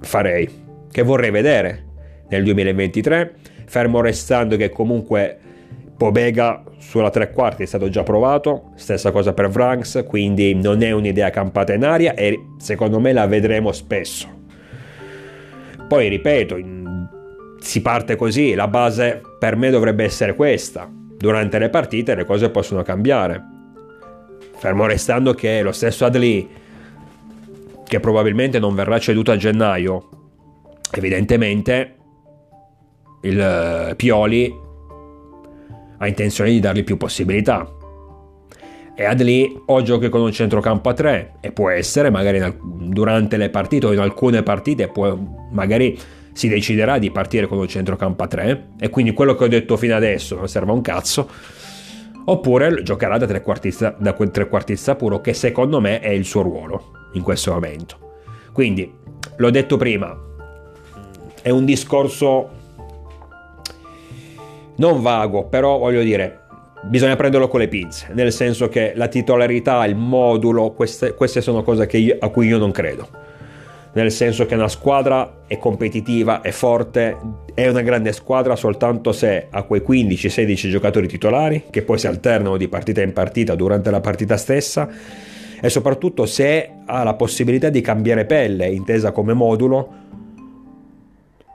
farei 0.02 0.64
che 0.96 1.02
vorrei 1.02 1.30
vedere 1.30 1.84
nel 2.30 2.46
2023, 2.46 3.34
fermo 3.66 4.00
restando 4.00 4.56
che 4.56 4.70
comunque 4.70 5.38
Pobega 5.98 6.64
sulla 6.78 7.10
tre 7.10 7.32
quarti 7.32 7.64
è 7.64 7.66
stato 7.66 7.90
già 7.90 8.02
provato, 8.04 8.72
stessa 8.76 9.12
cosa 9.12 9.34
per 9.34 9.50
Vranks, 9.50 10.06
quindi 10.08 10.54
non 10.54 10.82
è 10.84 10.92
un'idea 10.92 11.32
campata 11.32 11.74
in 11.74 11.84
aria 11.84 12.14
e 12.14 12.40
secondo 12.60 13.02
me 13.02 13.12
la 13.12 13.28
vedremo 13.28 13.74
spesso. 13.74 14.30
Poi 15.86 16.08
ripeto, 16.08 16.60
si 17.60 17.82
parte 17.82 18.16
così, 18.16 18.54
la 18.54 18.70
base 18.70 19.22
per 19.38 19.58
me 19.58 19.72
dovrebbe 19.72 20.06
essere 20.06 20.34
questa. 20.34 20.90
Durante 20.90 21.60
le 21.60 21.68
partite 21.68 22.16
le 22.16 22.24
cose 22.24 22.50
possono 22.50 22.84
cambiare. 22.84 23.44
Fermo 24.56 24.86
restando 24.86 25.34
che 25.34 25.62
lo 25.62 25.74
stesso 25.74 26.06
Adli, 26.06 26.48
che 27.84 28.00
probabilmente 28.00 28.60
non 28.60 28.74
verrà 28.76 28.98
ceduto 28.98 29.32
a 29.34 29.36
gennaio, 29.36 30.10
evidentemente 30.96 31.96
il 33.22 33.40
eh, 33.40 33.96
Pioli 33.96 34.54
ha 35.98 36.08
intenzione 36.08 36.52
di 36.52 36.60
dargli 36.60 36.84
più 36.84 36.98
possibilità. 36.98 37.70
E 38.98 39.04
Adli 39.04 39.62
o 39.66 39.82
giochi 39.82 40.08
con 40.08 40.22
un 40.22 40.32
centrocampo 40.32 40.90
a 40.90 40.94
3 40.94 41.34
e 41.42 41.52
può 41.52 41.70
essere 41.70 42.10
magari 42.10 42.42
durante 42.62 43.36
le 43.36 43.50
partite 43.50 43.88
o 43.88 43.94
in 43.94 44.00
alcune 44.00 44.42
partite 44.42 44.88
può, 44.88 45.18
magari 45.52 46.00
si 46.32 46.48
deciderà 46.48 46.98
di 46.98 47.12
partire 47.12 47.48
con 47.48 47.58
un 47.58 47.68
centrocampo 47.68 48.24
a 48.24 48.28
3 48.28 48.68
e 48.80 48.90
quindi 48.90 49.12
quello 49.12 49.36
che 49.36 49.44
ho 49.44 49.48
detto 49.48 49.76
fino 49.76 49.96
adesso 49.96 50.36
non 50.36 50.48
serve 50.48 50.72
a 50.72 50.74
un 50.74 50.82
cazzo. 50.82 51.30
Oppure 52.28 52.82
giocherà 52.84 53.18
da 53.18 53.28
trequartista, 53.28 53.96
da 54.00 54.14
trequartista 54.14 54.96
puro 54.96 55.22
che 55.22 55.34
secondo 55.34 55.80
me 55.80 56.00
è 56.00 56.10
il 56.10 56.26
suo 56.26 56.42
ruolo 56.42 57.10
in 57.14 57.22
questo 57.22 57.52
momento. 57.52 57.98
Quindi 58.54 58.92
l'ho 59.36 59.50
detto 59.50 59.78
prima 59.78 60.18
è 61.46 61.52
un 61.52 61.64
discorso 61.64 62.50
non 64.78 65.04
vago, 65.04 65.44
però 65.44 65.78
voglio 65.78 66.02
dire, 66.02 66.40
bisogna 66.86 67.16
prenderlo 67.16 67.48
con 67.48 67.60
le 67.60 67.68
pinze, 67.68 68.08
nel 68.14 68.32
senso 68.32 68.68
che 68.68 68.94
la 68.96 69.08
titolarità, 69.08 69.86
il 69.86 69.96
modulo, 69.96 70.72
queste, 70.72 71.14
queste 71.14 71.42
sono 71.42 71.62
cose 71.62 71.88
io, 71.98 72.16
a 72.18 72.30
cui 72.30 72.48
io 72.48 72.58
non 72.58 72.72
credo. 72.72 73.08
Nel 73.94 74.12
senso 74.12 74.48
che 74.48 74.56
una 74.56 74.68
squadra 74.68 75.42
è 75.46 75.60
competitiva, 75.60 76.42
è 76.42 76.50
forte, 76.50 77.16
è 77.54 77.68
una 77.68 77.84
grande 77.84 78.12
squadra 78.12 78.56
soltanto 78.56 79.12
se 79.12 79.46
ha 79.48 79.62
quei 79.62 79.84
15-16 79.88 80.70
giocatori 80.72 81.08
titolari 81.08 81.66
che 81.70 81.84
poi 81.84 82.00
si 82.00 82.08
alternano 82.08 82.58
di 82.58 82.68
partita 82.68 83.04
in 83.04 83.14
partita 83.14 83.54
durante 83.54 83.92
la 83.92 84.02
partita 84.02 84.36
stessa 84.36 84.90
e 85.62 85.70
soprattutto 85.70 86.26
se 86.26 86.70
ha 86.86 87.04
la 87.04 87.14
possibilità 87.14 87.70
di 87.70 87.82
cambiare 87.82 88.26
pelle, 88.26 88.66
intesa 88.66 89.12
come 89.12 89.34
modulo, 89.34 90.05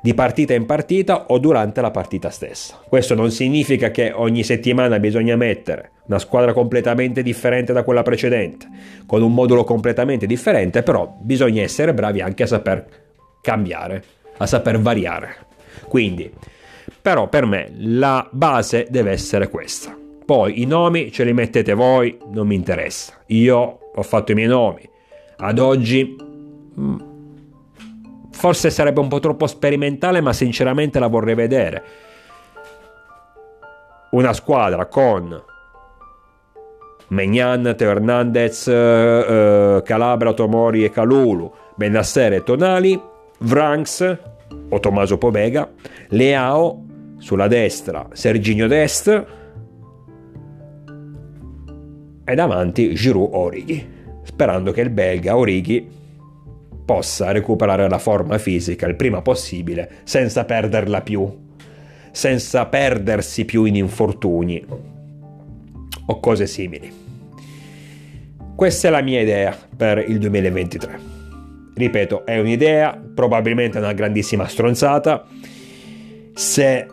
di 0.02 0.14
partita 0.14 0.54
in 0.54 0.66
partita 0.66 1.26
o 1.26 1.38
durante 1.38 1.80
la 1.80 1.90
partita 1.90 2.30
stessa. 2.30 2.80
Questo 2.88 3.14
non 3.14 3.30
significa 3.30 3.90
che 3.90 4.12
ogni 4.14 4.42
settimana 4.42 4.98
bisogna 4.98 5.36
mettere 5.36 5.92
una 6.06 6.18
squadra 6.18 6.52
completamente 6.52 7.22
differente 7.22 7.72
da 7.72 7.84
quella 7.84 8.02
precedente, 8.02 8.68
con 9.06 9.22
un 9.22 9.32
modulo 9.32 9.62
completamente 9.62 10.26
differente, 10.26 10.82
però 10.82 11.16
bisogna 11.20 11.62
essere 11.62 11.94
bravi 11.94 12.20
anche 12.20 12.42
a 12.42 12.46
saper 12.46 12.86
cambiare, 13.40 14.02
a 14.38 14.46
saper 14.46 14.80
variare. 14.80 15.36
Quindi, 15.86 16.30
però 17.00 17.28
per 17.28 17.46
me 17.46 17.70
la 17.76 18.26
base 18.32 18.86
deve 18.90 19.12
essere 19.12 19.48
questa. 19.48 19.96
Poi 20.24 20.62
i 20.62 20.64
nomi 20.64 21.10
ce 21.12 21.24
li 21.24 21.32
mettete 21.32 21.74
voi, 21.74 22.16
non 22.32 22.46
mi 22.46 22.54
interessa. 22.54 23.14
Io 23.26 23.78
ho 23.94 24.02
fatto 24.02 24.32
i 24.32 24.34
miei 24.34 24.48
nomi. 24.48 24.88
Ad 25.36 25.58
oggi 25.58 26.16
mm, 26.78 26.96
Forse 28.40 28.70
sarebbe 28.70 29.00
un 29.00 29.09
po' 29.09 29.18
troppo 29.18 29.46
sperimentale, 29.46 30.22
ma 30.22 30.33
sinceramente 30.33 30.98
la 30.98 31.09
vorrei 31.09 31.35
vedere. 31.35 31.83
Una 34.12 34.33
squadra 34.33 34.87
con 34.87 35.44
Megnan, 37.09 37.74
Teo 37.76 37.90
Hernandez, 37.90 38.66
eh, 38.66 39.83
Calabra, 39.85 40.33
Tomori 40.33 40.85
e 40.85 40.90
Calulu, 40.90 41.53
Benasser 41.74 42.33
e 42.33 42.42
Tonali, 42.42 42.98
Vranks 43.40 44.18
o 44.70 44.81
Tommaso 44.81 45.18
Povega, 45.18 45.70
Leao 46.09 46.85
sulla 47.18 47.46
destra, 47.46 48.09
Serginio 48.12 48.68
Dest 48.68 49.26
e 52.24 52.35
davanti 52.35 52.94
Giroud 52.94 53.35
Orighi, 53.35 53.87
sperando 54.22 54.72
che 54.72 54.81
il 54.81 54.88
belga 54.88 55.37
Orighi 55.37 55.98
possa 56.90 57.31
recuperare 57.31 57.88
la 57.88 58.00
forma 58.00 58.37
fisica 58.37 58.85
il 58.88 58.96
prima 58.96 59.22
possibile 59.22 59.98
senza 60.03 60.44
perderla 60.44 61.03
più, 61.03 61.24
senza 62.11 62.66
perdersi 62.66 63.44
più 63.44 63.62
in 63.62 63.76
infortuni 63.76 64.61
o 66.07 66.18
cose 66.18 66.48
simili. 66.48 66.92
Questa 68.57 68.88
è 68.88 68.90
la 68.90 69.03
mia 69.03 69.20
idea 69.20 69.57
per 69.76 69.98
il 69.98 70.18
2023. 70.18 70.98
Ripeto, 71.76 72.26
è 72.26 72.40
un'idea, 72.40 73.00
probabilmente 73.14 73.79
una 73.79 73.92
grandissima 73.92 74.48
stronzata. 74.48 75.29
Se 76.35 76.87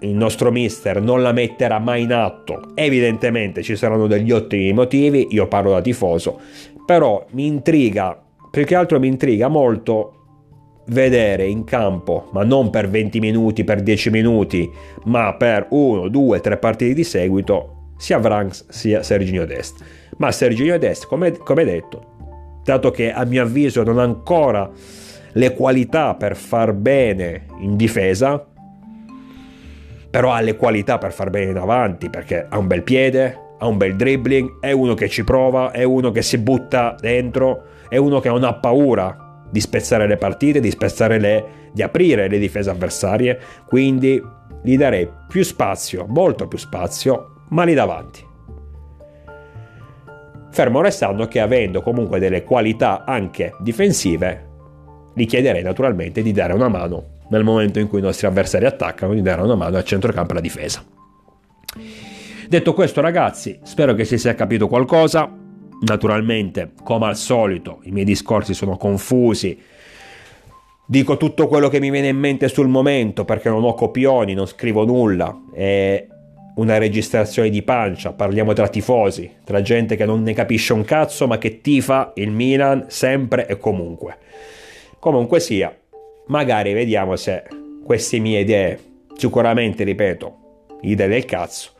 il 0.00 0.14
nostro 0.14 0.50
mister 0.50 1.00
non 1.00 1.22
la 1.22 1.32
metterà 1.32 1.78
mai 1.78 2.02
in 2.02 2.12
atto, 2.12 2.72
evidentemente 2.74 3.62
ci 3.62 3.76
saranno 3.76 4.06
degli 4.06 4.30
ottimi 4.30 4.74
motivi, 4.74 5.28
io 5.30 5.48
parlo 5.48 5.70
da 5.70 5.80
tifoso, 5.80 6.38
però 6.84 7.24
mi 7.30 7.46
intriga, 7.46 8.23
più 8.54 8.64
che 8.64 8.76
altro 8.76 9.00
mi 9.00 9.08
intriga 9.08 9.48
molto 9.48 10.82
vedere 10.86 11.44
in 11.44 11.64
campo, 11.64 12.28
ma 12.30 12.44
non 12.44 12.70
per 12.70 12.88
20 12.88 13.18
minuti, 13.18 13.64
per 13.64 13.82
10 13.82 14.10
minuti, 14.10 14.70
ma 15.06 15.34
per 15.34 15.66
1, 15.70 16.06
2, 16.06 16.40
3 16.40 16.56
partite 16.58 16.94
di 16.94 17.02
seguito, 17.02 17.94
sia 17.96 18.18
Vranks 18.18 18.68
sia 18.68 19.02
Serginio 19.02 19.44
Dest. 19.44 19.84
Ma 20.18 20.30
Serginio 20.30 20.78
Dest, 20.78 21.08
come, 21.08 21.32
come 21.32 21.64
detto, 21.64 22.60
dato 22.62 22.92
che 22.92 23.12
a 23.12 23.24
mio 23.24 23.42
avviso 23.42 23.82
non 23.82 23.98
ha 23.98 24.04
ancora 24.04 24.70
le 25.32 25.52
qualità 25.52 26.14
per 26.14 26.36
far 26.36 26.74
bene 26.74 27.46
in 27.58 27.74
difesa, 27.74 28.46
però 30.08 30.30
ha 30.30 30.40
le 30.40 30.54
qualità 30.54 30.98
per 30.98 31.12
far 31.12 31.28
bene 31.28 31.50
in 31.50 31.56
avanti 31.56 32.08
perché 32.08 32.46
ha 32.48 32.56
un 32.56 32.68
bel 32.68 32.84
piede, 32.84 33.36
ha 33.58 33.66
un 33.66 33.78
bel 33.78 33.96
dribbling, 33.96 34.60
è 34.60 34.70
uno 34.70 34.94
che 34.94 35.08
ci 35.08 35.24
prova, 35.24 35.72
è 35.72 35.82
uno 35.82 36.12
che 36.12 36.22
si 36.22 36.38
butta 36.38 36.94
dentro, 37.00 37.72
è 37.88 37.96
uno 37.96 38.20
che 38.20 38.28
non 38.28 38.44
ha 38.44 38.54
paura 38.54 39.42
di 39.50 39.60
spezzare 39.60 40.06
le 40.06 40.16
partite, 40.16 40.60
di 40.60 40.70
spezzare 40.70 41.18
le, 41.18 41.44
di 41.72 41.82
aprire 41.82 42.28
le 42.28 42.38
difese 42.38 42.70
avversarie, 42.70 43.38
quindi 43.66 44.20
gli 44.62 44.76
darei 44.76 45.08
più 45.28 45.42
spazio, 45.42 46.06
molto 46.08 46.48
più 46.48 46.58
spazio, 46.58 47.44
ma 47.50 47.64
lì 47.64 47.74
davanti. 47.74 48.32
Fermo 50.50 50.80
restando 50.80 51.26
che 51.26 51.40
avendo 51.40 51.82
comunque 51.82 52.18
delle 52.18 52.44
qualità 52.44 53.04
anche 53.04 53.54
difensive, 53.60 54.52
gli 55.14 55.26
chiederei 55.26 55.62
naturalmente 55.62 56.22
di 56.22 56.32
dare 56.32 56.52
una 56.52 56.68
mano 56.68 57.12
nel 57.28 57.44
momento 57.44 57.78
in 57.78 57.88
cui 57.88 57.98
i 57.98 58.02
nostri 58.02 58.26
avversari 58.26 58.64
attaccano, 58.64 59.14
di 59.14 59.22
dare 59.22 59.42
una 59.42 59.54
mano 59.54 59.76
al 59.76 59.84
centrocampo 59.84 60.28
e 60.28 60.32
alla 60.32 60.40
difesa. 60.40 60.84
Detto 62.48 62.74
questo 62.74 63.00
ragazzi, 63.00 63.58
spero 63.62 63.94
che 63.94 64.04
si 64.04 64.18
sia 64.18 64.34
capito 64.34 64.68
qualcosa. 64.68 65.43
Naturalmente, 65.82 66.72
come 66.82 67.06
al 67.06 67.16
solito, 67.16 67.80
i 67.82 67.90
miei 67.90 68.04
discorsi 68.04 68.54
sono 68.54 68.76
confusi. 68.76 69.58
Dico 70.86 71.16
tutto 71.16 71.46
quello 71.46 71.68
che 71.68 71.80
mi 71.80 71.90
viene 71.90 72.08
in 72.08 72.18
mente 72.18 72.48
sul 72.48 72.68
momento 72.68 73.24
perché 73.24 73.48
non 73.48 73.64
ho 73.64 73.74
copioni, 73.74 74.34
non 74.34 74.46
scrivo 74.46 74.84
nulla 74.84 75.34
e 75.54 76.08
una 76.56 76.78
registrazione 76.78 77.50
di 77.50 77.62
pancia, 77.62 78.12
parliamo 78.12 78.52
tra 78.52 78.68
tifosi, 78.68 79.30
tra 79.44 79.60
gente 79.60 79.96
che 79.96 80.04
non 80.04 80.22
ne 80.22 80.34
capisce 80.34 80.72
un 80.72 80.84
cazzo 80.84 81.26
ma 81.26 81.38
che 81.38 81.60
tifa 81.60 82.12
il 82.16 82.30
Milan 82.30 82.86
sempre 82.88 83.46
e 83.46 83.58
comunque. 83.58 84.18
Comunque 84.98 85.40
sia, 85.40 85.74
magari 86.26 86.72
vediamo 86.72 87.16
se 87.16 87.42
queste 87.82 88.18
mie 88.18 88.40
idee, 88.40 88.78
sicuramente 89.16 89.84
ripeto, 89.84 90.36
idee 90.82 91.08
del 91.08 91.24
cazzo, 91.24 91.70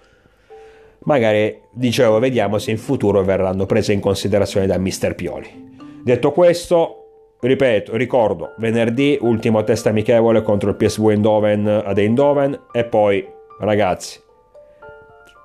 magari 1.05 1.61
dicevo 1.71 2.19
vediamo 2.19 2.59
se 2.59 2.71
in 2.71 2.79
futuro 2.79 3.23
verranno 3.23 3.67
prese 3.67 3.93
in 3.93 4.01
considerazione 4.01 4.67
da 4.67 4.79
Mister 4.79 5.15
Pioli. 5.15 5.73
Detto 6.03 6.33
questo, 6.33 7.37
ripeto, 7.41 7.97
ricordo, 7.97 8.55
venerdì 8.59 9.17
ultimo 9.21 9.65
test 9.65 9.87
amichevole 9.87 10.43
contro 10.43 10.71
il 10.71 10.77
PSV 10.77 11.09
Eindhoven 11.11 11.83
ad 11.85 11.99
Eindhoven 11.99 12.61
e 12.73 12.85
poi 12.85 13.27
ragazzi 13.61 14.23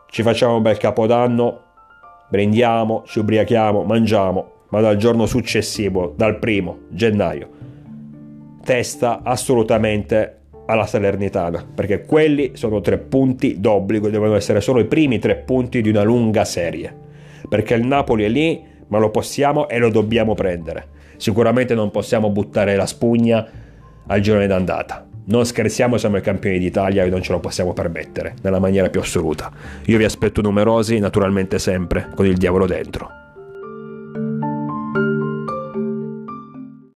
ci 0.10 0.24
facciamo 0.24 0.56
un 0.56 0.62
bel 0.63 0.78
capodanno, 0.78 1.62
brindiamo, 2.30 3.04
ci 3.06 3.19
ubriachiamo, 3.19 3.84
mangiamo, 3.84 4.52
ma 4.69 4.82
dal 4.82 4.98
giorno 4.98 5.26
successivo, 5.26 6.13
dal 6.15 6.39
primo 6.39 6.80
gennaio, 6.89 7.50
testa 8.63 9.22
assolutamente 9.24 10.38
alla 10.69 10.86
Salernitana, 10.86 11.65
perché 11.73 12.05
quelli 12.05 12.51
sono 12.53 12.79
tre 12.79 12.99
punti 12.99 13.60
d'obbligo, 13.60 14.08
devono 14.10 14.36
essere 14.36 14.62
solo 14.62 14.79
i 14.79 14.86
primi 14.86 15.17
tre 15.17 15.36
punti 15.36 15.82
di 15.82 15.89
una 15.89 16.03
lunga 16.03 16.45
serie, 16.45 16.95
perché 17.49 17.73
il 17.73 17.86
Napoli 17.86 18.23
è 18.23 18.29
lì, 18.29 18.63
ma 18.88 18.99
lo 18.99 19.10
possiamo 19.10 19.67
e 19.67 19.79
lo 19.79 19.89
dobbiamo 19.89 20.36
prendere. 20.36 20.97
Sicuramente 21.17 21.73
non 21.73 21.89
possiamo 21.89 22.29
buttare 22.29 22.75
la 22.75 22.86
spugna 22.86 23.47
al 24.05 24.19
girone 24.19 24.45
d'andata. 24.45 25.08
Non 25.25 25.45
scherziamo, 25.45 25.97
siamo 25.97 26.17
i 26.17 26.21
campioni 26.21 26.60
d'Italia 26.60 27.03
e 27.03 27.10
non 27.10 27.23
ce 27.23 27.32
lo 27.32 27.39
possiamo 27.39 27.73
permettere, 27.73 28.36
nella 28.43 28.60
maniera 28.60 28.89
più 28.89 28.99
assoluta. 28.99 29.51
Io 29.86 29.97
vi 29.97 30.03
aspetto 30.03 30.41
numerosi, 30.41 30.99
naturalmente 30.99 31.58
sempre, 31.58 32.10
con 32.15 32.27
il 32.27 32.38
diavolo 32.38 32.67
dentro. 32.67 33.10